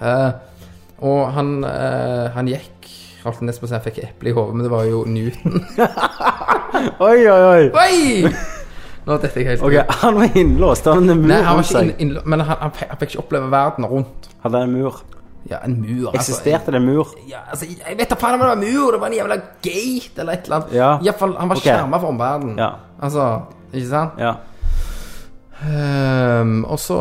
[0.02, 0.30] Eh,
[1.04, 2.70] og han, eh, han gikk
[3.24, 5.54] Holdt nesten på å si han fikk eple i hodet, men det var jo Newton.
[7.06, 7.62] Oi, oi, oi.
[7.72, 8.32] Oi!
[9.06, 9.94] Nå detter jeg helt Ok, ut.
[10.02, 10.84] Han var innlåst.
[10.90, 11.88] Han hadde en mur Nei, han var rundt ikke seg.
[12.04, 14.28] inn, inn, Men han, han, fikk, han fikk ikke oppleve verden rundt.
[14.44, 15.00] Hadde en mur.
[15.48, 16.10] Ja, en mur.
[16.10, 16.18] altså.
[16.20, 17.14] Eksisterte det en mur?
[17.28, 19.40] Ja, altså, jeg vet da faen om det var en mur, det var en jævla
[19.64, 20.76] gate eller et eller annet.
[20.76, 20.90] Ja.
[21.00, 21.64] I hvert fall, han var Ok.
[21.64, 22.60] skjermet for omverdenen.
[22.60, 22.70] Ja.
[23.08, 23.30] Altså,
[23.72, 24.20] ikke sant?
[24.20, 24.34] Ja.
[25.64, 26.96] Ehm, og så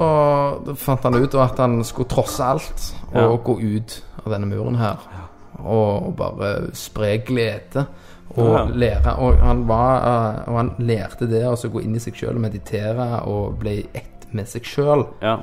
[0.80, 2.84] fant han ut at han skulle trosse alt
[3.14, 3.38] og Ja.
[3.44, 4.98] gå ut av denne muren her.
[5.60, 7.86] Og, og bare spre glede.
[8.36, 8.66] Og Ja.
[8.66, 12.14] lære Og han var eh, Og han lærte det å så gå inn i seg
[12.16, 15.06] sjøl og meditere og bli ett med seg sjøl.
[15.22, 15.38] ja.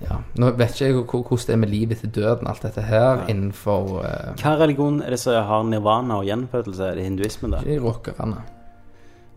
[0.00, 0.16] Ja.
[0.38, 3.24] Nå vet ikke jeg hvor- hvordan det er med livet etter døden, alt dette her,
[3.28, 6.80] innenfor uh, Hva religion er det som har nirvana og gjenfødelse?
[6.84, 7.58] Er det hinduismen, da?
[7.64, 8.36] de rockerne.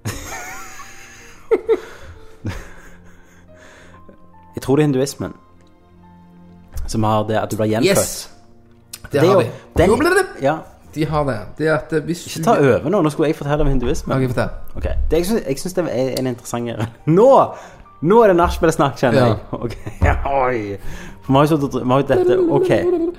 [4.56, 5.34] Jeg tror det er hinduismen.
[6.92, 7.98] Som har det at du blir gjenfødt.
[7.98, 8.30] Yes!
[9.02, 9.52] Det, det har jo- de.
[9.80, 10.26] den- ble det.
[10.44, 10.58] Ja.
[10.96, 11.38] De har det.
[11.58, 13.00] Det at eh, hvis Ikke ta over nå.
[13.06, 14.16] Nå skulle jeg fortelle om hinduismen.
[14.18, 14.50] Okay, fortell.
[14.76, 14.96] Okay.
[15.12, 16.68] det, jeg, synes, det er en interessant
[17.20, 17.30] Nå!
[18.02, 19.36] Nå er det nachspiel-snakk, kjenner Ja.
[19.62, 19.78] jeg.
[20.08, 20.78] Ja, Oi.
[21.22, 21.50] For vi har jo
[22.02, 22.70] jo dette Ok,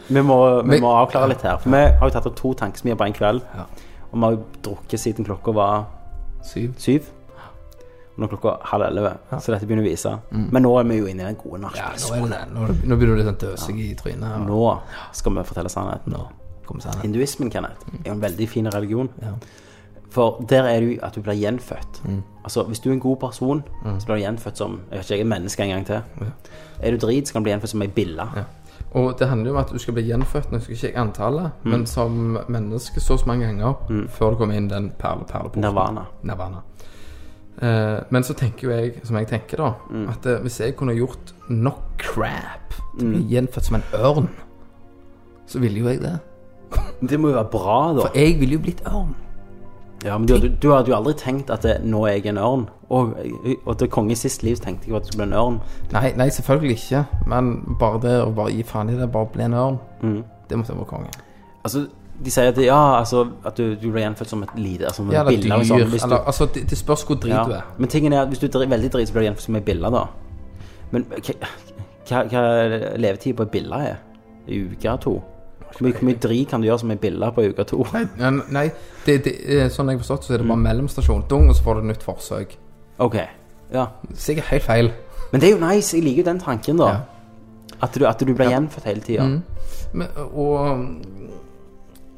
[0.09, 1.57] vi må, vi må avklare litt her.
[1.63, 3.41] For vi har jo tatt opp to tankesmier på en kveld.
[3.55, 3.65] Ja.
[4.11, 5.85] Og vi har jo drukket siden klokka var
[6.45, 6.73] Syv.
[6.83, 7.07] syv.
[8.17, 10.11] Nå er klokka halv elleve, så dette begynner å vise.
[10.31, 11.71] Men nå er vi jo inne i den gode Mm.
[11.77, 14.35] Ja, nå, det, nå, er begynner du litt sånn døsig i trynet.
[14.43, 14.47] Og...
[14.49, 16.17] Nå skal vi fortelle sannheten.
[16.73, 17.03] Sannheten.
[17.03, 19.09] Hinduismen, Kenneth, er jo en veldig fin religion.
[19.23, 19.33] Ja.
[20.13, 22.03] For der er det jo at du blir gjenfødt.
[22.05, 22.23] Mm.
[22.45, 23.63] Altså, Hvis du er en god person,
[23.99, 26.01] så blir du gjenfødt som jeg vet ikke, jeg er menneske en gang til.
[26.83, 28.29] Er du drit, så kan du bli gjenfødt som ei bille.
[28.37, 28.45] Ja.
[28.95, 31.71] Og det handler jo om at du skal bli gjenfødt, nå husker ikke antallet, Mm.
[31.71, 33.75] men som menneske så mange ganger
[34.09, 35.61] før du kommer inn den perle, perleporten.
[35.65, 36.05] Nirvana.
[36.23, 36.61] Nirvana.
[37.63, 40.09] Eh, men så tenker jo jeg, som jeg tenker da, Mm.
[40.11, 43.29] at eh, hvis jeg kunne gjort nok crap til å bli Mm.
[43.31, 44.29] gjenfødt som en ørn,
[45.47, 46.19] så ville jo jeg det.
[47.09, 48.01] Det må jo være bra, da.
[48.09, 49.15] For jeg ville jo blitt ørn.
[50.05, 52.39] Ja, men du, du, du hadde jo aldri tenkt at det, nå er jeg en
[52.39, 52.65] ørn.
[52.91, 53.15] Og,
[53.67, 55.61] og til konge i sist liv tenkte jeg at du ble en ørn.
[55.93, 57.05] Nei, nei, selvfølgelig ikke.
[57.31, 60.25] Men bare det å bare gi faen i det, bare bli en ørn, Mm.
[60.49, 61.11] det måtte være konge.
[61.65, 61.87] Altså,
[62.25, 65.23] de sier at, ja, altså, at du, du ble gjenfødt som et lite altså, Ja,
[65.23, 65.65] en eller dyr.
[65.69, 65.85] sånn.
[65.91, 67.45] Du, Eller, altså, det, det spørs hvor drit ja.
[67.49, 67.63] du er.
[67.79, 69.63] Men tingen er at hvis du er veldig drit, så blir du gjenfødt som ei
[69.67, 70.05] bille, da.
[70.93, 72.43] Men hva, hva,
[73.01, 74.01] levetid på ei bille er?
[74.47, 75.15] I uke to?
[75.73, 77.85] Hvor mye, mye drit kan du gjøre som ei bille på uke to?
[77.95, 78.67] Nei, nei
[79.07, 80.53] det, det, eh, sånn jeg har forstått, så er det Mm.
[80.53, 81.25] bare mellomstasjon.
[81.31, 82.57] Dung, og så får du et nytt forsøk.
[82.99, 83.17] Ok,
[83.73, 83.87] ja.
[84.15, 84.91] Sikkert helt feil.
[85.33, 85.97] Men det er jo nice.
[85.97, 86.89] Jeg liker jo den tanken, da.
[86.89, 87.01] Ja.
[87.83, 89.25] At, du, at du blir gjenfødt hele tida.
[89.93, 90.89] Men, og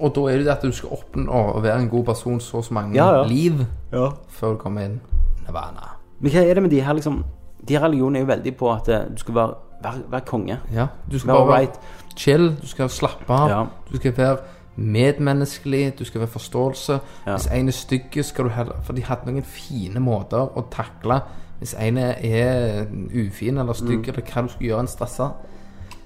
[0.01, 2.57] og da er det det at du skal oppnå å være en god person så
[2.59, 3.25] og så mange Ja, ja.
[3.29, 4.09] liv Ja.
[4.29, 5.01] før du kommer inn.
[5.47, 5.95] Nirvana.
[6.21, 7.25] Men hva er det med de her liksom
[7.67, 10.59] De her religionene er jo veldig på at eh, du skal være, være, være konge.
[10.75, 11.69] Ja, du skal Være bare være
[12.17, 13.65] chill, du skal slappe av, Ja.
[13.93, 14.37] du skal være
[14.77, 16.99] medmenneskelig, du skal være forståelse.
[17.27, 17.37] Ja.
[17.37, 21.21] Hvis en er stygg, skal du heller For de hadde noen fine måter å takle
[21.59, 25.29] hvis en er ufin eller stygg, eller hva du skal gjøre en stressa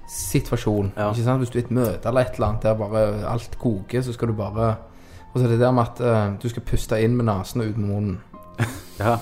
[0.08, 0.92] situasjon.
[0.96, 1.10] Ja.
[1.12, 1.38] Ikke sant?
[1.42, 4.12] Hvis du er i et møte eller et eller annet der bare alt koker, så
[4.16, 4.76] skal du bare
[5.34, 7.68] Og så er det der med at uh, du skal puste inn med nesen og
[7.68, 8.20] ut med munnen.
[8.98, 9.18] Ja.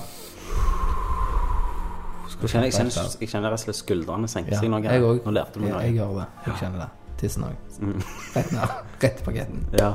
[2.41, 4.81] Jeg kjenner, jeg, kjenner, jeg kjenner rett og slett skuldrene senke Ja, seg noe.
[4.85, 5.23] jeg òg.
[5.25, 5.83] Nå lærte du meg Jeg, noe.
[5.87, 6.25] jeg gjør det.
[6.45, 6.87] Jeg kjenner det.
[7.17, 7.55] Tissen òg.
[7.81, 8.03] Mm.
[8.35, 8.75] Rett ned.
[9.03, 9.63] Rett i paketten.
[9.81, 9.89] Ja.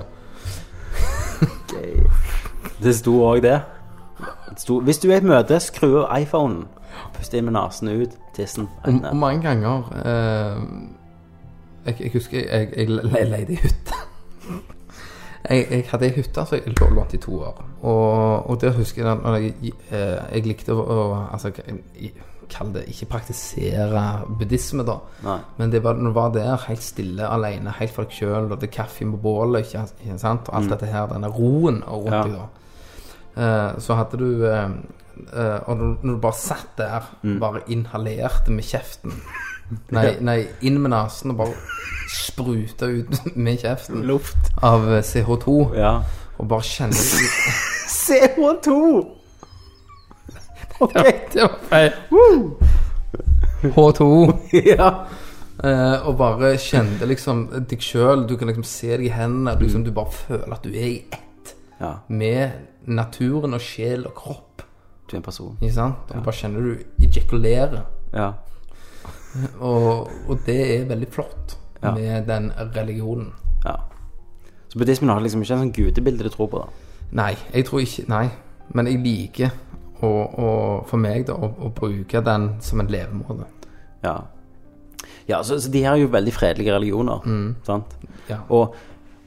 [1.47, 2.03] okay.
[2.83, 3.61] Det sto òg det.
[4.51, 6.65] Det sto, hvis du er i et møte, skru av iPhonen.
[7.17, 8.17] Pust inn med nesen ut.
[8.37, 8.69] Tissen.
[8.85, 10.63] Og, og mange ganger eh,
[11.87, 14.01] jeg, jeg husker jeg, jeg jeg leide i hytte.
[15.51, 17.57] Jeg, jeg hadde ei hytte som jeg lå- lånte i to år.
[17.83, 21.51] Og, og der husker jeg når jeg, eh, jeg likte å, å altså,
[22.53, 24.03] Kall det ikke praktisere
[24.39, 24.95] buddhisme, da.
[25.25, 25.37] Nei.
[25.59, 28.59] Men det var, når du var der helt stille alene, helt for deg sjøl, og
[28.61, 30.47] det er kaffe på bålet, ikke, ikke sant?
[30.53, 32.13] og alt dette her, denne roen rundt Mm.
[32.13, 32.23] Ja.
[32.23, 33.43] deg, da.
[33.43, 34.69] Eh, så hadde du eh,
[35.67, 37.39] Og når, du bare satt der, Mm.
[37.41, 39.13] bare inhalerte med kjeften
[39.91, 41.55] Nei, nei, inn med nesen og bare
[42.13, 44.51] spruta ut med kjeften Luft.
[44.63, 45.95] av eh, CO2, Ja.
[46.39, 46.99] og bare kjente
[48.03, 48.77] CH2!
[50.81, 50.95] Ok.
[51.33, 51.93] Det var feil.
[53.63, 54.33] H2O.
[54.67, 54.89] ja.
[55.63, 58.25] Eh, og bare kjente liksom deg sjøl.
[58.27, 59.55] Du kan liksom se deg i hendene.
[59.55, 59.67] Du, Mm.
[59.69, 61.93] liksom, du bare føler at du er i ett ja.
[62.09, 62.51] med
[62.87, 64.52] naturen og sjel og kropp.
[65.13, 65.57] Er en person.
[65.61, 66.09] Ikke sant?
[66.11, 66.23] Og ja.
[66.25, 67.83] bare kjenner du ejakulerer.
[68.15, 68.31] Ja.
[69.61, 71.91] Og, og det er veldig flott Ja.
[71.97, 73.33] med den religionen.
[73.65, 73.75] ja.
[74.69, 76.69] Så buddhismen har liksom ikke en sånn gudebilde du tror på, da?
[77.13, 78.29] Nei, jeg tror ikke Nei.
[78.73, 79.51] Men jeg liker
[80.01, 80.47] å, å,
[80.89, 83.45] for meg da, å, å bruke den som en levemåte.
[84.05, 84.15] Ja.
[85.29, 87.27] Ja, så, så de her er jo veldig fredelige religioner.
[87.67, 87.93] Sant?
[88.31, 88.39] Ja.
[88.49, 88.73] Og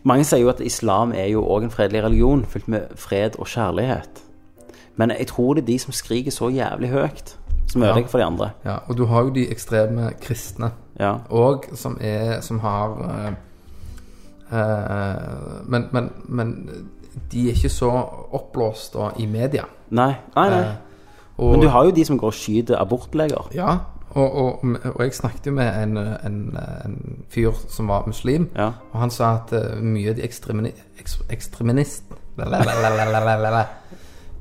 [0.07, 3.45] mange sier jo at islam er jo òg en fredelig religion, fylt med fred og
[3.51, 4.23] kjærlighet.
[4.97, 7.37] Men jeg tror det er de som skriker så jævlig høyt,
[7.71, 8.49] som ødelegger for de andre.
[8.65, 8.77] ja.
[8.87, 10.71] Og du har jo de ekstreme kristne.
[10.99, 11.13] Ja.
[11.29, 13.33] Og som er Som har eh,
[14.51, 16.69] eh, men, men, men
[17.31, 17.89] de er ikke så
[18.31, 19.63] oppblåst i media.
[19.89, 20.59] Nei, nei, nei.
[20.59, 20.75] Eh,
[21.37, 23.49] og, Men du har jo de som går og skyter abortleger.
[23.53, 23.77] Ja.
[24.15, 24.59] Og, og,
[24.95, 26.37] og jeg snakket jo med en, en,
[26.85, 28.69] en fyr som var muslim, Ja.
[28.93, 31.17] og han sa at eh, mye av de ekstremini, eks,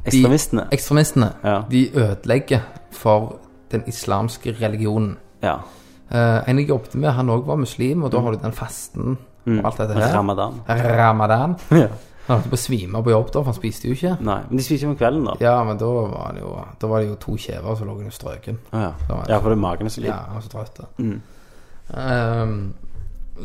[0.04, 0.50] ekstreminist...
[0.50, 0.66] De Ekstremistene.
[0.72, 1.62] ekstremistene, Ja.
[1.70, 3.36] de ødelegger for
[3.72, 5.16] den islamske religionen.
[5.42, 5.54] Ja.
[6.14, 9.16] Uh, en jeg jobbet med, han òg var muslim, og da har du den fasten
[9.46, 10.14] og alt dette her.
[10.16, 10.60] Ramadan.
[10.68, 11.56] Ramadan.
[11.84, 11.88] Ja.
[12.26, 14.14] Han holdt på å svime på jobb da, for han spiste jo ikke.
[14.24, 15.34] Nei, men de spiser jo om kvelden, da.
[15.44, 18.14] Ja, men da var det jo, da var det jo to kjever som lå under
[18.16, 18.56] strøken.
[18.72, 18.92] Ah, ja.
[19.10, 20.80] Det- ja, for det er magen som Ja, han var så trøtt.
[20.96, 21.20] Mm.
[21.92, 22.74] Um,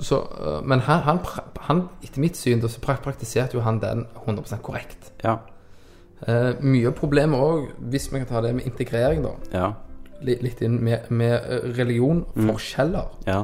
[0.01, 0.21] så,
[0.63, 1.19] men han, han,
[1.67, 5.11] han, etter mitt syn, da, så praktiserte jo han den 100% korrekt.
[5.23, 5.37] Ja.
[6.27, 9.71] Eh, mye av problemet òg, hvis vi kan ta det med integrering, da, Ja.
[10.21, 12.49] li- litt inn med, med øh, religion, Mm.
[12.49, 13.07] forskjeller.
[13.27, 13.43] Ja.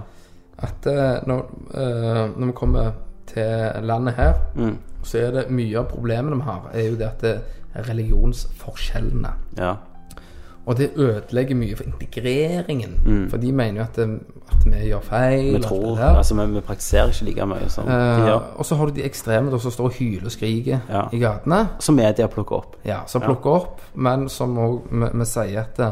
[0.59, 2.91] At eh, når, eh, når vi kommer
[3.27, 4.77] til landet her, Mm.
[5.03, 7.41] så er det mye av problemene vi har, er jo det at det
[7.75, 9.33] er religionsforskjellene.
[9.57, 9.75] Ja.
[10.65, 13.27] Og det ødelegger mye for integreringen.
[13.29, 14.19] For de mener jo at, det,
[14.51, 15.51] at vi gjør feil.
[15.51, 15.57] Mm.
[15.57, 15.99] Vi tror.
[15.99, 18.39] Altså, vi, vi praktiserer ikke like mye som de Eh, gjør.
[18.57, 21.03] og så har du de ekstreme som står og hyler og skriker Ja.
[21.13, 21.67] i gatene.
[21.79, 22.75] Som media plukker opp.
[22.85, 24.57] Ja, som plukker opp, men som
[24.91, 25.91] vi sier at eh,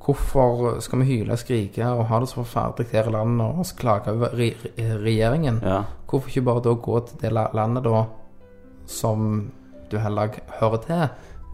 [0.00, 3.66] Hvorfor skal vi hyle og skrike og ha det så forferdelig her i landet og
[3.78, 4.48] klage over re
[5.04, 5.60] regjeringen?
[5.62, 5.82] Ja.
[6.10, 8.04] Hvorfor ikke bare da gå til det landet da
[8.86, 9.50] som
[9.90, 10.28] du heller
[10.60, 11.04] hører til?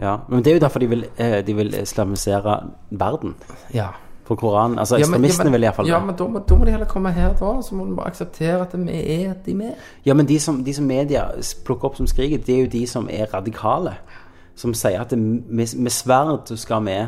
[0.01, 0.17] Ja.
[0.29, 3.35] Men det er jo derfor de vil, eh, de vil islamisere verden.
[3.75, 3.87] Ja.
[4.27, 6.55] For Koranen Altså, Ja, men- ekstremistene ja, men- vil iallfall Ja, men da må, da
[6.55, 7.61] må de heller komme her, da.
[7.63, 8.91] Så må de bare akseptere at vi
[9.25, 9.75] er de med.
[10.05, 11.23] Ja, men de som, de som media
[11.65, 13.95] plukker opp som skriker, det er jo de som er radikale.
[14.57, 17.07] Som sier at det, med, med sverd skal vi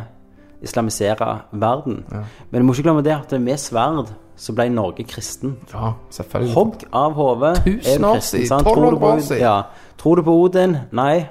[0.63, 2.05] islamisere verden.
[2.51, 4.09] Men du må ikke glemme det at med sverd
[4.39, 5.57] så ble Norge kristen.
[5.75, 6.55] Ja, selvfølgelig.
[6.55, 7.57] Hogg av hodet.
[7.65, 8.67] Tusen år siden, sant?
[8.67, 9.41] 1200 Tror du på år siden.
[9.43, 9.63] Ja.
[9.99, 10.77] Tror du på Odin?
[10.93, 11.27] Nei.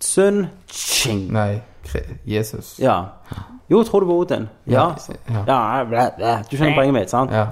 [0.00, 0.46] Sunn?
[0.68, 1.32] Ching.
[1.32, 1.62] Nei,
[2.26, 2.78] Jesus.
[2.78, 3.04] Ja.
[3.70, 4.48] Jo, tror du på Odin?
[4.66, 4.94] Ja.
[4.98, 5.42] Ja, ja.
[5.46, 6.34] ja blæ, blæ.
[6.50, 7.32] Du skjønner poenget mitt, sant?
[7.32, 7.46] Ja.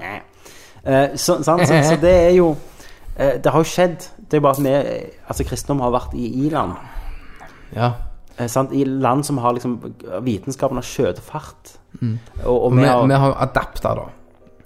[0.84, 1.64] Eh, så, sant?
[1.66, 2.50] Så, så det er jo
[3.16, 4.10] eh, Det har jo skjedd.
[4.30, 4.74] Det er bare at vi
[5.28, 6.76] Altså, kristendom har vært i i-land.
[7.76, 7.92] ja.
[8.38, 8.72] Eh, sant?
[8.74, 9.78] I land som har liksom
[10.26, 11.76] Vitenskapen har skjøtet fart.
[12.44, 14.06] Og, og Vi, har vi har jo adapta, da.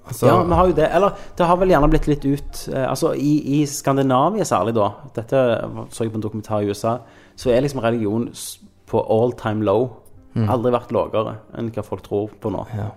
[0.09, 0.89] Altså, Ja, vi har jo det.
[0.95, 4.91] Eller det har vel gjerne blitt litt ut eh, Altså i, i Skandinavia særlig, da.
[5.16, 5.43] Dette
[5.93, 6.99] så jeg på en dokumentar i USA.
[7.39, 8.28] Så er liksom religion
[8.91, 9.89] på all time low.
[10.39, 12.64] Aldri vært lavere enn hva folk tror på nå.
[12.76, 12.91] ja,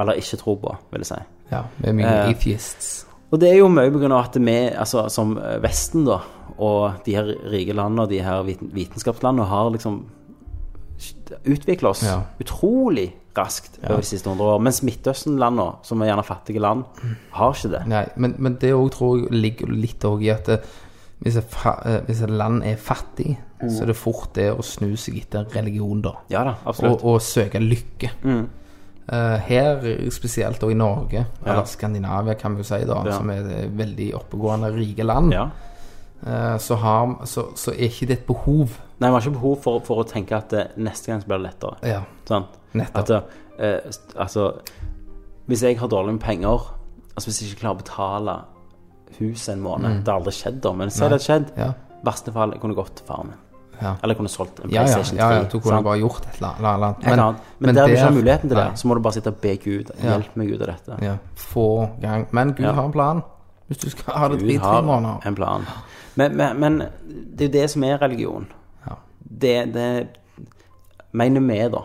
[0.00, 1.22] Eller ikke tror på, vil jeg si.
[1.50, 2.92] ja, med mye Eh, atheists.
[3.32, 4.08] Og det er jo mye pga.
[4.20, 6.18] at vi, altså som eh, Vesten, da,
[6.58, 10.02] og de her rike landene og de her vitenskapslandene har liksom
[11.44, 12.22] utvikla oss Ja.
[12.40, 14.60] utrolig raskt over de siste hundre år.
[14.60, 16.84] Mens Midtøsten-landene, som er gjerne fattige land,
[17.32, 17.86] har ikke det.
[17.88, 20.60] Nei, men, men det òg tror jeg ligger litt i at det,
[21.22, 24.90] hvis, et eh, hvis et land er fattig, så er det fort det å snu
[24.98, 26.16] seg etter religion, da.
[26.32, 26.56] Ja da.
[26.66, 28.10] Og, og søke lykke.
[28.22, 33.16] Eh, her, spesielt og i Norge, eller Skandinavia, kan vi jo si, da, Ja.
[33.18, 35.48] som er et veldig oppegående, rike land, ja.
[36.26, 38.78] eh, så, har, så, så er ikke det et behov.
[38.98, 41.48] Nei, vi har ikke behov for, for å tenke at det, neste gang blir det
[41.50, 41.78] lettere.
[41.86, 42.46] Ja, Sånn.
[42.94, 44.46] At, uh, altså
[45.44, 46.70] Hvis jeg har dårlig med penger
[47.12, 48.36] Altså hvis jeg ikke klarer å betale
[49.20, 51.52] huset en måned Det har aldri skjedd, da, men si det hadde skjedd.
[51.56, 51.72] ja,
[52.04, 53.38] verste fall, kunne gått til faren min.
[53.82, 53.94] ja.
[54.02, 55.22] Eller kunne solgt en Ja, ja, PlayStation 3.
[55.24, 55.84] ja, ja, du kunne sant?
[55.84, 56.96] bare gjort et eller annet.
[57.04, 57.36] Men, men.
[57.58, 58.76] Men, der du ikke har muligheten til det, nei.
[58.76, 59.90] så må du bare sitte og be Gud.
[60.02, 60.98] Hjelp meg ut av dette.
[61.04, 61.66] Ja, få
[62.02, 62.26] gang.
[62.32, 62.72] Men Gud Ja.
[62.72, 63.22] har en plan.
[63.68, 65.26] Hvis du skal ha det Gud måneder tre har måneder.
[65.26, 65.64] en plan.
[66.14, 66.78] Men, men, men
[67.36, 68.46] det er jo det som er religion.
[68.86, 68.94] Ja.
[69.40, 70.08] Det, det
[71.12, 71.80] mener vi, da.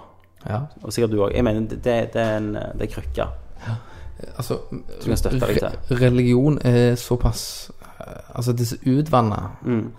[0.50, 0.60] Ja.
[0.84, 1.34] Og sikkert du òg.
[1.36, 3.28] Jeg mener det, det er en det er krykke.
[4.38, 4.58] Altså,
[5.92, 9.42] religion er såpass eh, Altså, det er så utvanna.
[9.66, 9.92] Mm.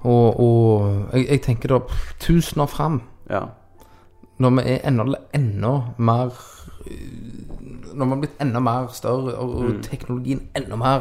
[0.00, 1.78] Og, og jeg, jeg tenker da
[2.20, 3.40] tusen år fram, Ja.
[4.38, 5.04] når vi er enda,
[5.34, 6.30] enda mer
[7.94, 9.82] Når vi har blitt enda mer større, og, og Mm.
[9.82, 11.00] teknologien enda mer,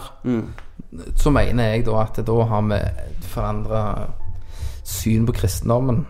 [1.16, 2.80] så mener jeg da at da har vi
[3.22, 4.10] forandra
[4.84, 6.06] syn på kristendommen.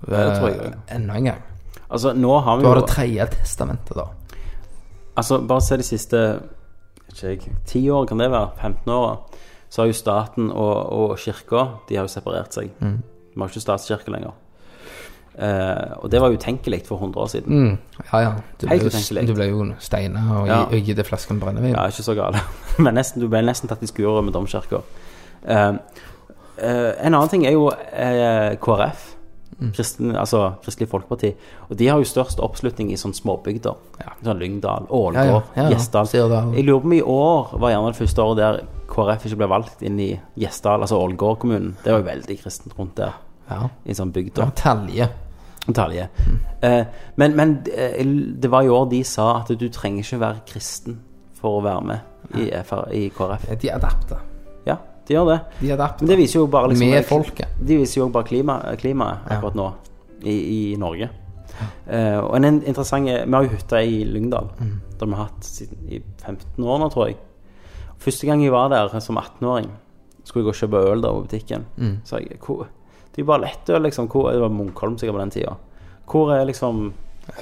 [0.00, 0.74] Det tror jeg òg.
[0.96, 1.42] Enda en gang.
[1.90, 4.04] Altså, nå har vi Du har det tredje testamentet, da.
[5.20, 6.20] Altså, bare se de siste
[7.20, 8.50] ikke 10 år, kan det være?
[8.62, 9.16] 15 åra.
[9.70, 12.70] Så har jo staten og, og kirka De har jo separert seg.
[12.80, 12.96] Mm.
[13.34, 14.32] Vi har ikke statskirke lenger.
[15.40, 17.60] Eh, og det var utenkelig for 100 år siden.
[17.60, 17.76] Mm.
[18.12, 18.32] Ja, ja.
[18.60, 19.26] Du ble, Helt jo- utenkelig.
[19.28, 20.62] du ble jo steina og, Ja.
[20.64, 21.74] og gitt flasken brennevin.
[21.76, 22.40] Ja, ikke så gale.
[22.84, 24.82] Men nesten, du ble nesten tatt i skuret med domkirka.
[25.46, 25.72] Eh,
[26.58, 29.09] eh, en annen ting er jo eh, KrF.
[29.60, 29.72] Mm.
[29.76, 31.34] Kristen, altså Kristelig Folkeparti.
[31.68, 33.74] Og de har jo størst oppslutning i sånne småbygder.
[34.24, 35.70] Sånn Lyngdal, Ålgård, Ja, ja, ja, ja.
[35.74, 36.08] Gjesdal.
[36.54, 39.48] Jeg lurer på om i år var gjerne det første året der KrF ikke ble
[39.52, 41.76] valgt inn i Gjesdal, altså Ålgård-kommunen.
[41.84, 43.12] Det var jo veldig kristent rundt der,
[43.50, 43.68] Ja.
[43.84, 44.38] i sånn bygd.
[44.38, 45.08] ja talje.
[45.74, 46.08] talje.
[46.26, 46.38] Mm.
[46.62, 46.84] Eh,
[47.16, 48.04] men men eh,
[48.40, 50.98] det var i år de sa at du trenger ikke være kristen
[51.40, 52.00] for å være med
[52.34, 52.48] i,
[52.96, 53.46] i KrF.
[53.60, 54.18] De adapter.
[54.66, 54.76] Ja,
[55.08, 55.38] de gjør det.
[55.60, 56.04] De adapter.
[56.04, 57.56] Men det viser jo bare liksom Med folket.
[57.58, 59.70] De viser jo bare klima, klimaet akkurat nå
[60.22, 61.08] i, i Norge.
[61.90, 64.52] Uh, og en interessant Vi har jo hytte i Lyngdal.
[64.60, 64.76] Mm.
[65.00, 67.18] Der vi har hatt siden i 15 år nå, tror jeg.
[68.00, 69.68] Første gang jeg var der som 18-åring,
[70.24, 71.66] skulle jeg gå og kjøpe øl der på butikken.
[71.76, 71.96] Mm.
[72.04, 72.68] Så jeg hvor,
[73.10, 74.08] Det er jo bare lettøl, liksom.
[74.08, 75.56] Hvor, det var Munkholm sikkert på den tida.
[76.10, 76.92] Hvor er liksom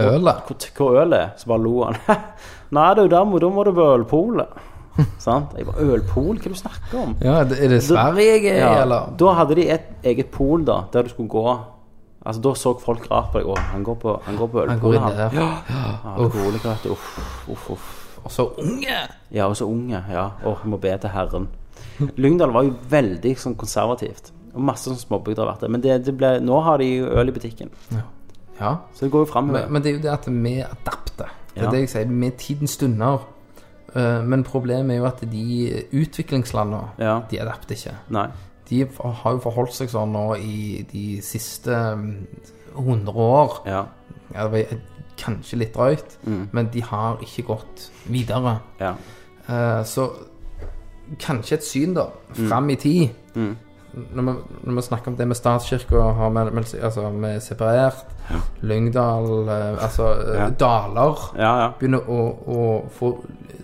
[0.00, 0.34] Ølet.
[0.46, 1.28] hvor, hvor ølet er?
[1.36, 1.96] Så bare lo han.
[2.76, 4.58] Nei, du, da må, da må du på ølpolet.
[5.22, 5.52] Sant?
[5.58, 6.38] Jeg bare Ølpol?
[6.42, 7.16] Hva du snakker om?
[7.22, 9.12] Ja, er det Sverige jeg er, Ja, eller?
[9.20, 11.44] Da hadde de et eget pol da, der du skulle gå
[12.28, 13.46] Altså Da så folk rart på deg.
[13.48, 15.14] Å, han går på, han går på Han går han.
[15.32, 15.50] Ja,
[16.18, 16.90] vet du.
[16.92, 17.06] Uff,
[17.48, 17.86] uff, uff.
[18.24, 18.96] Og så unge.
[19.32, 20.00] Ja, og så unge.
[20.12, 20.24] Ja.
[20.44, 21.46] Å, jeg må be til Herren.
[22.18, 24.32] Lyngdal var jo veldig sånn konservativt.
[24.52, 25.70] Og masse sånn småbygder har vært det.
[25.72, 27.70] Men det, det ble, nå har de jo øl i butikken.
[28.58, 28.74] Ja.
[28.92, 29.64] Så det går jo framover.
[29.68, 31.32] Men, men det er jo det at vi adapter.
[31.54, 31.70] Det er Ja.
[31.72, 32.10] det jeg sier.
[32.26, 33.24] Med tidens stunder.
[33.96, 37.20] Eh, men problemet er jo at de utviklingslandene, Ja.
[37.30, 37.94] de adapter ikke.
[38.10, 38.26] Nei.
[38.68, 42.26] De har jo forholdt seg sånn nå i de siste mm,
[42.76, 43.62] 100 år.
[43.66, 43.84] Ja.
[44.34, 44.78] Ja, det var
[45.18, 46.18] kanskje litt drøyt,
[46.52, 48.58] men de har ikke gått videre.
[48.78, 48.92] Ja.
[49.48, 50.10] Eh, så
[51.18, 52.04] kanskje et syn, da,
[52.36, 53.08] fram i tid.
[53.34, 54.32] Når, vi,
[54.68, 58.04] når vi snakker om det med statskirka, har vi altså, vi er separert.
[58.62, 60.48] Lyngdal eh, Altså Ja.
[60.50, 61.68] daler Ja, ja.
[61.80, 63.14] begynner å, å få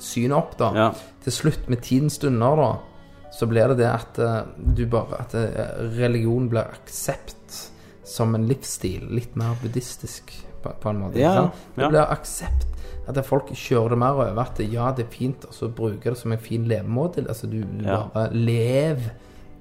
[0.02, 0.70] synet opp, da.
[0.76, 0.88] Ja.
[1.24, 4.40] Til slutt, med tidens stunder, da, så blir det det at eh,
[4.76, 7.58] du bare At eh, religion blir aksept
[8.04, 9.08] som en livsstil.
[9.16, 10.30] Litt mer buddhistisk,
[10.62, 11.18] på, på en måte.
[11.18, 11.48] Ja.
[11.74, 12.68] Det blir aksept.
[13.08, 14.40] At folk kjører det mer over.
[14.44, 17.24] At ja, det er fint, og så bruker det som en fin levemåte.
[17.28, 19.08] Altså, du, du bare lev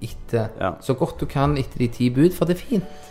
[0.04, 0.52] etter
[0.84, 3.04] så godt du kan etter de ti bud, for det er fint.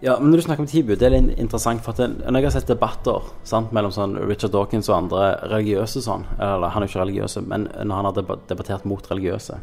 [0.00, 1.82] Ja, men når du snakker om tilbud, det er litt interessant.
[1.84, 6.00] For at når jeg har sett debatter sant, mellom sånn Richard Dawkins og andre religiøse
[6.04, 9.58] sånn Eller han er jo ikke religiøs, men når han har debattert mot religiøse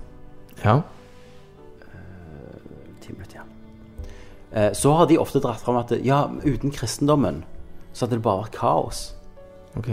[0.63, 0.75] Ja.
[3.01, 4.75] Ti minutter igjen.
[4.77, 7.41] Så har de ofte dratt fram at ja, uten kristendommen
[7.93, 8.99] så hadde det bare vært kaos.
[9.77, 9.89] Ok.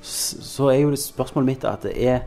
[0.00, 2.24] så, er jo det spørsmålet mitt at det er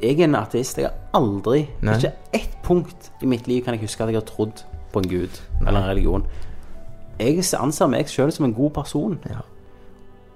[0.00, 0.78] Jeg er en ateist.
[0.78, 1.96] Jeg har aldri Nei.
[1.96, 5.08] Ikke ett punkt i mitt liv kan jeg huske at jeg har trodd på en
[5.08, 6.26] gud eller en religion.
[7.20, 9.18] Jeg anser meg sjøl som en god person.
[9.30, 9.40] Ja.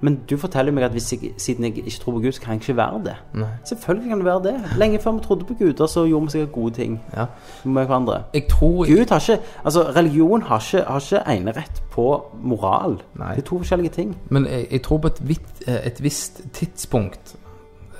[0.03, 2.55] Men du forteller meg at hvis jeg, siden jeg ikke tror på Gud, så kan
[2.55, 3.15] jeg ikke være det.
[3.37, 3.49] Nei.
[3.69, 4.55] Selvfølgelig kan det være det.
[4.81, 7.25] Lenge før vi trodde på guder, så gjorde vi sikkert gode ting Ja.
[7.65, 8.23] med hverandre.
[8.35, 12.07] Jeg tror Gud har ikke Altså, religion har ikke, har ikke enerett på
[12.43, 13.03] moral.
[13.15, 13.35] Nei.
[13.35, 14.17] Det er to forskjellige ting.
[14.31, 17.37] Men jeg, jeg tror på et, vidt, eh, et visst tidspunkt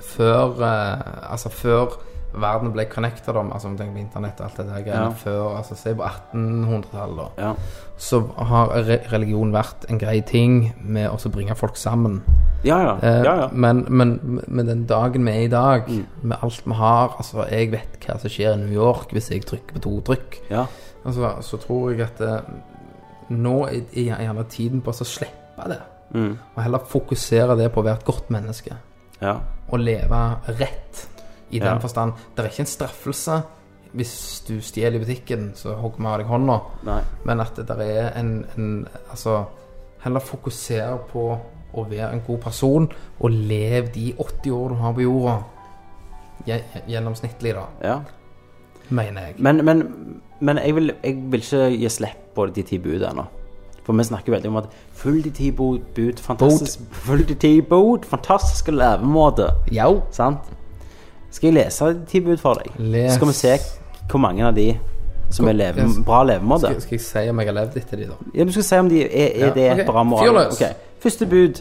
[0.01, 1.87] før eh, Altså før
[2.33, 5.17] verden ble connected om Altså om tenker på internett og alt det der greiene Ja.
[5.23, 7.29] Før Altså se på 1800-tallet, da.
[7.49, 7.55] Ja.
[8.01, 12.23] Så har re religion vært en grei ting med å bringe folk sammen.
[12.65, 12.95] Ja, ja.
[13.03, 13.49] Eh, ja, ja.
[13.53, 15.89] Men, men med den dagen vi er i dag,
[16.23, 19.45] med alt vi har Altså, jeg vet hva som skjer i New York hvis jeg
[19.49, 20.41] trykker på to trykk.
[20.51, 20.67] ja.
[21.05, 22.51] Altså, så tror jeg at eh,
[23.33, 25.79] nå er er gjerne tiden på å slippe det.
[26.13, 26.35] Mm.
[26.57, 28.77] Og heller fokusere det på å være et godt menneske.
[29.21, 29.39] ja.
[29.71, 30.19] Og leve
[30.59, 31.05] rett.
[31.51, 31.79] I den Ja.
[31.79, 32.13] forstand.
[32.37, 33.43] Det er ikke en straffelse
[33.93, 36.61] hvis du stjeler i butikken, så hogger vi av deg hånda.
[36.87, 37.01] Nei.
[37.25, 39.45] Men at det er en, en Altså,
[40.05, 41.25] heller fokusere på
[41.75, 42.89] å være en god person,
[43.21, 45.35] og leve de 80 år du har på jorda.
[46.89, 47.99] Gjennomsnittlig, da, Ja.
[48.89, 49.35] mener jeg.
[49.39, 49.83] Men, men,
[50.41, 53.25] men jeg, vil, jeg vil ikke gi slipp på de ti bud ennå.
[53.85, 57.61] For vi snakker veldig om at følg de ti bud, bud fantastisk Følg de ti
[57.61, 59.51] bud, fantastiske levemåte.
[60.13, 60.39] Sant?
[61.31, 62.73] Skal jeg lese et ti bud for deg?
[62.79, 63.11] Les.
[63.13, 63.59] Så skal vi se
[64.11, 64.69] hvor mange av de
[65.31, 66.73] som er leve, bra levemåte.
[66.73, 68.17] Skal, skal jeg si om jeg har levd etter de, da?
[68.35, 70.41] Ja, Du skal si om de er, er Ja, det et bra moral.
[70.51, 70.73] Okay.
[71.01, 71.61] Første bud.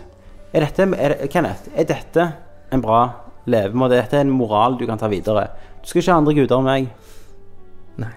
[0.53, 2.26] Er dette, er, Kenneth, er dette
[2.74, 3.03] en bra
[3.45, 3.93] levemåte?
[3.99, 5.45] Er dette en moral du kan ta videre?
[5.84, 6.89] Du skal ikke ha andre guder enn meg.
[8.01, 8.11] Nei.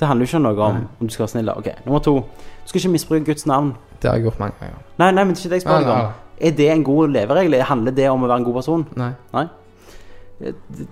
[0.00, 1.52] Det handler jo ikke om noe om om du skal være snill.
[1.52, 2.16] Ok, Nummer to.
[2.64, 3.74] Du skal ikke misbruke Guds navn.
[4.00, 4.80] Det har jeg gjort mange ganger.
[4.96, 6.12] Nei, nei, men det er ikke det jeg spør deg om.
[6.40, 7.62] Er det en god leveregel?
[7.68, 8.86] Handler det om å være en god person?
[8.96, 9.10] Nei.
[9.36, 9.46] Nei.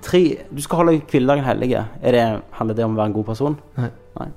[0.02, 0.22] Tre.
[0.56, 1.84] Du skal holde kvinnedagen hellige.
[2.02, 3.56] Er handler det om å være en god person?
[3.78, 4.28] Nei.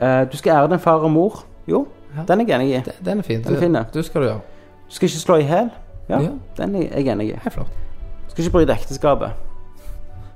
[0.00, 1.42] Eh, du skal ære din far og mor.
[1.68, 2.22] Jo, Ja.
[2.28, 2.80] den er jeg enig i.
[2.80, 3.42] Den- Den er fin.
[3.42, 3.82] Den er fin, ja.
[3.94, 4.40] Du skal du gjøre.
[4.88, 5.70] Du skal ikke slå i hæl.
[6.08, 6.28] Ja, Ja.
[6.56, 7.32] den er jeg enig i.
[7.42, 7.66] Helt flott.
[8.26, 9.30] Du skal ikke bryte ekteskapet.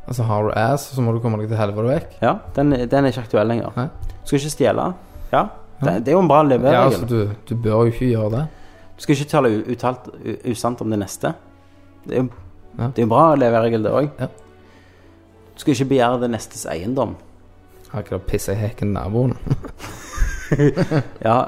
[0.07, 2.07] Altså, har du ass, så må du komme deg til helvete vekk.
[2.23, 3.73] Ja, den, den er ikke aktuell lenger.
[3.77, 3.87] Nei.
[3.87, 4.95] Du skal ikke stjele.
[5.33, 5.47] Ja,
[5.83, 6.73] det, det er jo en bra leveregel.
[6.73, 8.49] Ja, altså, du, du bør jo ikke gjøre det.
[8.97, 9.65] Du skal ikke tale
[10.51, 11.35] usant om det neste.
[12.07, 12.29] Det er jo
[12.79, 12.87] Ja.
[12.91, 14.09] det er jo bra leveregel, det òg.
[14.21, 14.27] Ja.
[15.55, 17.17] Du skal ikke begjære det nestes eiendom.
[17.93, 19.37] Har ikke det pissa i hekken naboen?
[21.25, 21.45] Ja,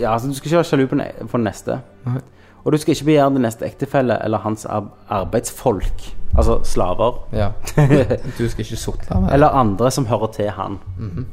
[0.00, 1.78] ja altså, du skal ikke være sjalu på, ne- på neste.
[2.06, 2.18] Nei.
[2.64, 4.66] Og du skal ikke begjære det neste ektefelle eller hans
[5.08, 6.02] arbeidsfolk,
[6.36, 7.50] altså slaver, Ja.
[8.38, 10.78] Du skal ikke sotle med eller andre som hører til han.
[10.98, 11.26] Mhm.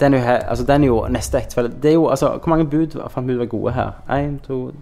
[0.00, 2.66] Den er jo, altså, den er jo neste ektefelle Det er jo, altså, Hvor mange
[2.66, 3.90] bud fant vi var gode her?
[4.10, 4.72] Én, to.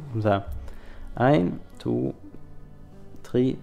[1.20, 2.14] Én, to,
[3.35, 3.57] tre,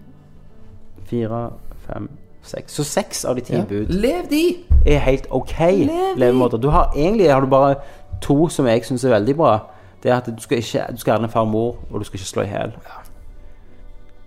[1.09, 1.41] fire,
[1.87, 2.09] fem,
[2.43, 2.75] seks.
[2.75, 3.63] Så seks av de ti Ja.
[3.69, 4.43] bud Lev de!
[4.85, 6.19] er helt ok Lev de!
[6.19, 6.57] levemåter.
[6.61, 7.75] Du har egentlig har du bare
[8.21, 9.55] to som jeg syns er veldig bra.
[10.03, 12.17] Det er at du skal ikke Du skal din far og mor, og du skal
[12.19, 12.71] ikke slå i hjel.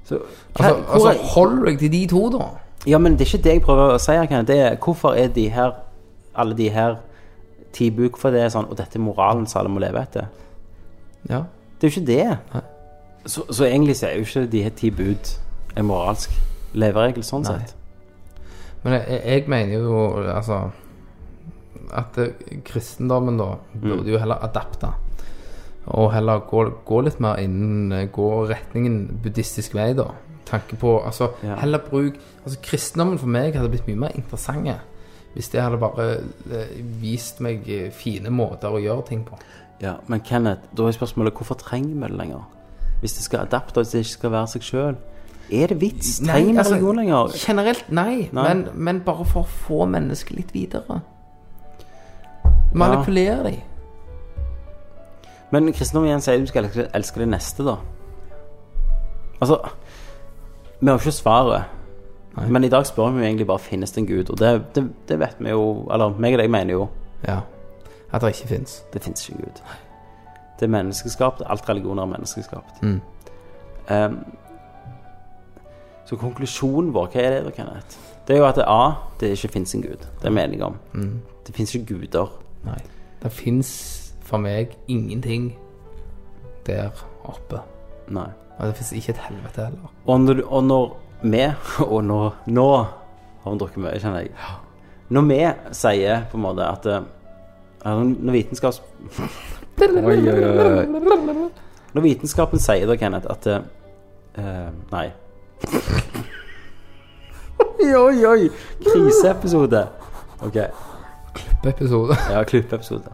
[0.05, 2.45] Så hva, Altså, hvor altså, hold deg til de to, da.
[2.87, 4.43] Ja, men det er ikke det jeg prøver å si her.
[4.43, 5.73] Det er hvorfor er de her
[6.35, 6.97] alle de her
[7.73, 10.27] ti bud Hvorfor det er sånn Og dette er moralen som alle må leve etter.
[11.31, 11.43] Ja.
[11.81, 12.39] Det er jo ikke det.
[12.55, 12.61] Nei.
[13.27, 15.31] Så, så egentlig så er jo ikke de her ti bud
[15.77, 16.31] en moralsk
[16.77, 17.55] leveregel sånn Nei.
[17.59, 17.75] sett.
[18.85, 20.59] Men jeg, jeg mener jo altså
[21.95, 24.91] at eh, kristendommen da burde jo heller adapte.
[25.87, 30.11] Og heller gå, gå litt mer innen eh, Gå retningen buddhistisk vei, da.
[30.49, 31.59] Tanke på Altså, Ja.
[31.61, 34.69] heller bruk Altså, kristendommen for meg hadde blitt mye mer interessant
[35.35, 36.05] hvis det hadde bare
[36.55, 39.35] eh, vist meg fine måter å gjøre ting på.
[39.83, 42.45] Ja, Men Kenneth, da er spørsmålet hvorfor trenger vi det lenger?
[43.05, 44.95] Hvis det skal adapte, hvis det ikke skal være seg sjøl.
[45.53, 46.15] Er det vits?
[46.23, 47.35] Nei, Trenger vi altså, religion lenger?
[47.37, 48.45] Generelt nei, Nei.
[48.49, 51.03] Men, men bare for å få mennesket litt videre.
[52.73, 53.61] Manipulere dem.
[55.53, 57.77] Men kristendom igjen sier du skal elske, elske det neste, da.
[59.37, 59.61] Altså
[60.81, 61.77] Vi har jo ikke svaret.
[62.39, 62.49] Nei.
[62.57, 64.33] Men i dag spør vi jo egentlig bare finnes det en gud.
[64.33, 66.89] Og det, det, det vet vi jo Eller meg og deg mener jo
[67.29, 67.43] Ja.
[68.13, 68.81] At det ikke fins.
[68.93, 69.61] det fins ikke en gud.
[70.61, 71.43] Det er menneskeskapt.
[71.47, 72.83] Alt religioner er menneskeskapt.
[72.83, 73.01] Mm.
[73.91, 74.19] Um,
[76.05, 77.99] så konklusjonen vår, hva er det Kenneth?
[78.29, 78.93] Det er jo at det, A.
[79.21, 80.05] Det ikke fins en gud.
[80.21, 80.77] Det er vi enige om.
[80.93, 81.21] Mm.
[81.47, 82.33] Det fins ikke guder.
[82.65, 82.79] Nei.
[83.23, 83.71] Det fins
[84.25, 85.55] for meg ingenting
[86.67, 86.91] der
[87.25, 87.61] oppe.
[88.09, 88.29] Nei.
[88.59, 89.93] Og det fins ikke et helvete heller.
[90.07, 91.43] Og når, og når vi
[91.95, 92.69] Og nå, nå
[93.43, 94.33] har vi drukket mye, kjenner jeg.
[95.09, 95.41] Når vi
[95.77, 97.03] sier på en måte at eh,
[97.85, 98.83] Når vitenskaps...
[99.85, 101.51] Oi, oi, oi.
[101.95, 103.67] Når vitenskapen sier da, Kenneth, at eh,
[104.41, 105.07] eh, Nei.
[107.65, 108.49] oi, oi, oi!
[108.83, 109.85] Kriseepisode.
[110.45, 110.57] Ok.
[111.35, 112.17] Klippeepisode.
[112.33, 113.13] Ja, klippeepisode.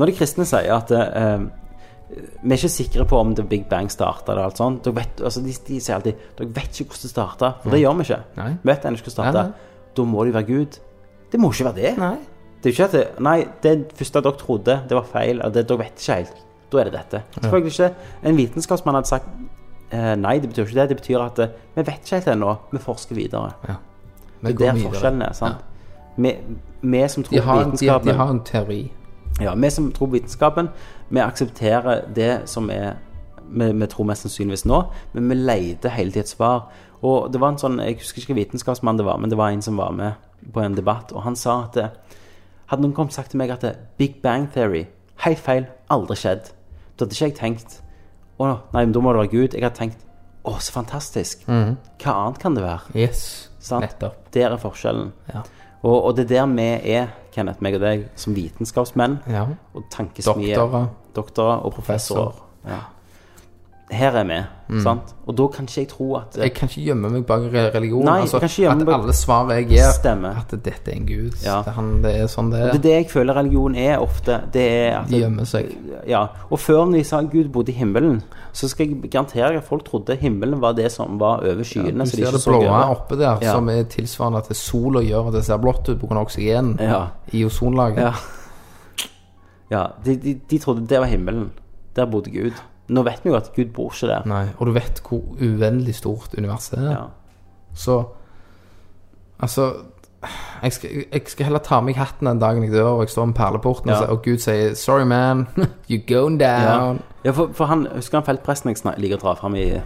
[0.00, 1.48] Når de kristne sier at eh,
[2.10, 4.82] vi er ikke sikre på om The Big Bang starta eller alt sånt.
[4.86, 7.82] Dere vet, altså de, de sier alltid dere vet ikke hvordan det starta, for det
[7.82, 8.20] gjør vi ikke.
[8.40, 8.50] Nei.
[8.62, 9.74] Vi vet ennå ikke hvordan det starta.
[9.96, 10.78] Da må de være Gud.
[11.30, 11.92] Det må ikke være det.
[12.00, 12.16] Nei.
[12.60, 15.40] Det er ikke at det, Nei, det første dere trodde, det var feil.
[15.54, 16.42] Det, dere vet ikke helt.
[16.72, 17.22] Da er det dette.
[17.38, 17.94] Selvfølgelig ikke.
[18.30, 19.28] En vitenskapsmann hadde sagt
[19.90, 20.88] eh, nei, det betyr ikke det.
[20.92, 22.54] Det betyr at eh, vi vet ikke helt ennå.
[22.72, 23.52] Vi forsker videre.
[23.68, 23.78] Ja.
[24.42, 25.32] Det er der forskjellen er.
[25.32, 25.64] sant?
[26.16, 26.34] Vi,
[26.82, 28.80] vi som tror De har, de, de har en teori.
[29.40, 30.68] ja, Vi som tror vitenskapen,
[31.08, 32.94] vi aksepterer det som er
[33.50, 34.82] vi, vi tror mest sannsynligvis nå,
[35.12, 36.68] men vi leter hele tiden et svar.
[37.02, 39.50] Og det var en sånn, Jeg husker ikke hvilken vitenskapsmann det var, men det var
[39.50, 40.12] en som var med
[40.52, 41.88] på en debatt, og han sa at det,
[42.70, 44.86] Hadde noen kommet sagt til meg at det, Big Bang Theory
[45.20, 45.66] Helt feil.
[45.92, 46.52] Aldri skjedd.
[46.96, 47.80] Da hadde ikke jeg tenkt
[48.40, 49.56] Å nei, men da må det være Gud.
[49.56, 50.04] Jeg hadde tenkt
[50.46, 51.42] Å, så fantastisk.
[51.44, 52.94] Hva annet kan det være?
[52.96, 53.50] Yes.
[53.60, 53.84] Sant?
[53.84, 54.30] Nettopp.
[54.32, 55.10] Der er forskjellen.
[55.28, 55.42] Ja.
[55.82, 59.44] Og, og det er der vi er, Kenneth, meg og deg, som vitenskapsmenn ja.
[59.76, 60.56] og tankesmier.
[60.56, 60.88] Doktorer.
[61.16, 62.40] Doktorer og professorer.
[62.68, 62.80] Ja.
[63.90, 64.36] Her er vi,
[64.84, 65.08] sant?
[65.26, 67.42] Og da kan ikke jeg tro at Jeg kan ikke gjemme meg bak
[67.74, 68.04] religion.
[68.06, 70.36] Nei, altså, at bak- alle svar jeg gir, Stemmer.
[70.38, 71.32] at dette er en gud.
[71.42, 71.56] Ja.
[71.66, 72.74] Det, han, det er sånn det Det er.
[72.78, 74.36] er det jeg føler religion er ofte.
[74.52, 75.72] Det er at De gjemmer seg.
[76.06, 76.22] Ja.
[76.50, 78.22] Og før når de sa Gud bodde i himmelen,
[78.52, 82.04] så skal jeg garantere at folk trodde himmelen var det som var over skyene.
[82.06, 83.52] Du ser de det blå oppe der, Ja.
[83.58, 86.14] som er tilsvarende til sola gjør at det ser blått ut pga.
[86.22, 87.06] oksygen Ja.
[87.32, 87.98] i ozonlaget.
[87.98, 88.12] Ja.
[89.70, 91.50] ja de, de, de trodde det var himmelen.
[91.96, 92.52] Der bodde Gud.
[92.90, 94.24] Nå vet vi jo at Gud bor ikke der.
[94.26, 96.90] Nei, og du vet hvor uendelig stort universet er.
[96.90, 97.04] Ja.
[97.74, 98.00] Så
[99.40, 99.72] Altså
[100.62, 103.12] jeg skal, jeg skal heller ta av meg hatten den dagen jeg dør og jeg
[103.14, 104.00] står med perleporten, og, Ja.
[104.02, 105.46] så- og Gud sier 'Sorry, man.
[105.90, 107.00] You're going down'.
[107.24, 109.80] Ja, for, for han husker han feltpresten jeg liker å dra fram i,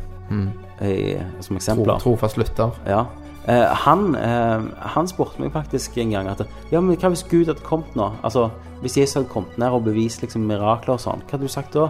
[0.83, 2.71] i, som Tro, trofast lytter.
[2.87, 3.05] Ja.
[3.47, 6.43] Eh, han, eh, han spurte meg faktisk en gang at
[6.73, 8.11] Ja, men hva hvis Gud hadde kommet nå?
[8.25, 8.51] Altså,
[8.83, 11.73] Hvis Jesus hadde kommet ned og bevist liksom mirakler og sånn, hva hadde du sagt
[11.75, 11.89] da?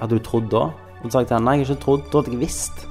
[0.00, 0.56] Hadde du trodd da?
[0.66, 2.02] Og så sa jeg til henne nei, jeg har ikke trodd.
[2.12, 2.86] Da hadde jeg visst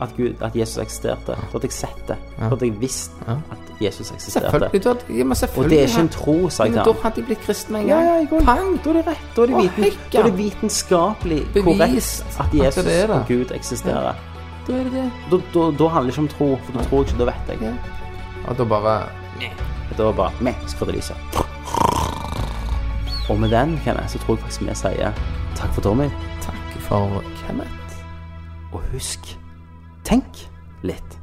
[0.00, 1.26] at, Gud, at Jesus eksisterte.
[1.34, 2.16] Da hadde jeg sett det.
[2.38, 4.50] Da hadde jeg visst at Jesus eksisterte.
[4.50, 4.82] Selvfølgelig.
[4.84, 7.02] Du, hadde- ja, men Og det er ikke en tro, sa jeg til til da
[7.02, 8.04] hadde de blitt kristne en gang.
[8.06, 8.44] ja, ja.
[8.44, 8.78] Pang!
[8.84, 9.26] Da er det rett.
[9.36, 13.06] Da er det, viten, da er det vitenskapelig Bevist korrekt at at Jesus det er
[13.06, 13.16] det.
[13.16, 14.14] og Gud eksisterer.
[14.68, 15.10] Da er det det.
[15.30, 17.48] Da, da, da handler det ikke om tro, for da tror jeg ikke, da vet
[17.48, 17.58] jeg.
[17.62, 17.74] Ja.
[18.48, 19.02] Og da bare
[19.98, 21.16] Da var bare Vi skrudde lyset.
[23.30, 25.12] Og med den, Kenneth, så tror jeg faktisk vi sier
[25.58, 26.08] takk for Tommy.
[26.40, 27.94] Takk for Kenneth.
[28.72, 29.34] Og husk,
[30.06, 30.46] tenk
[30.86, 31.17] litt.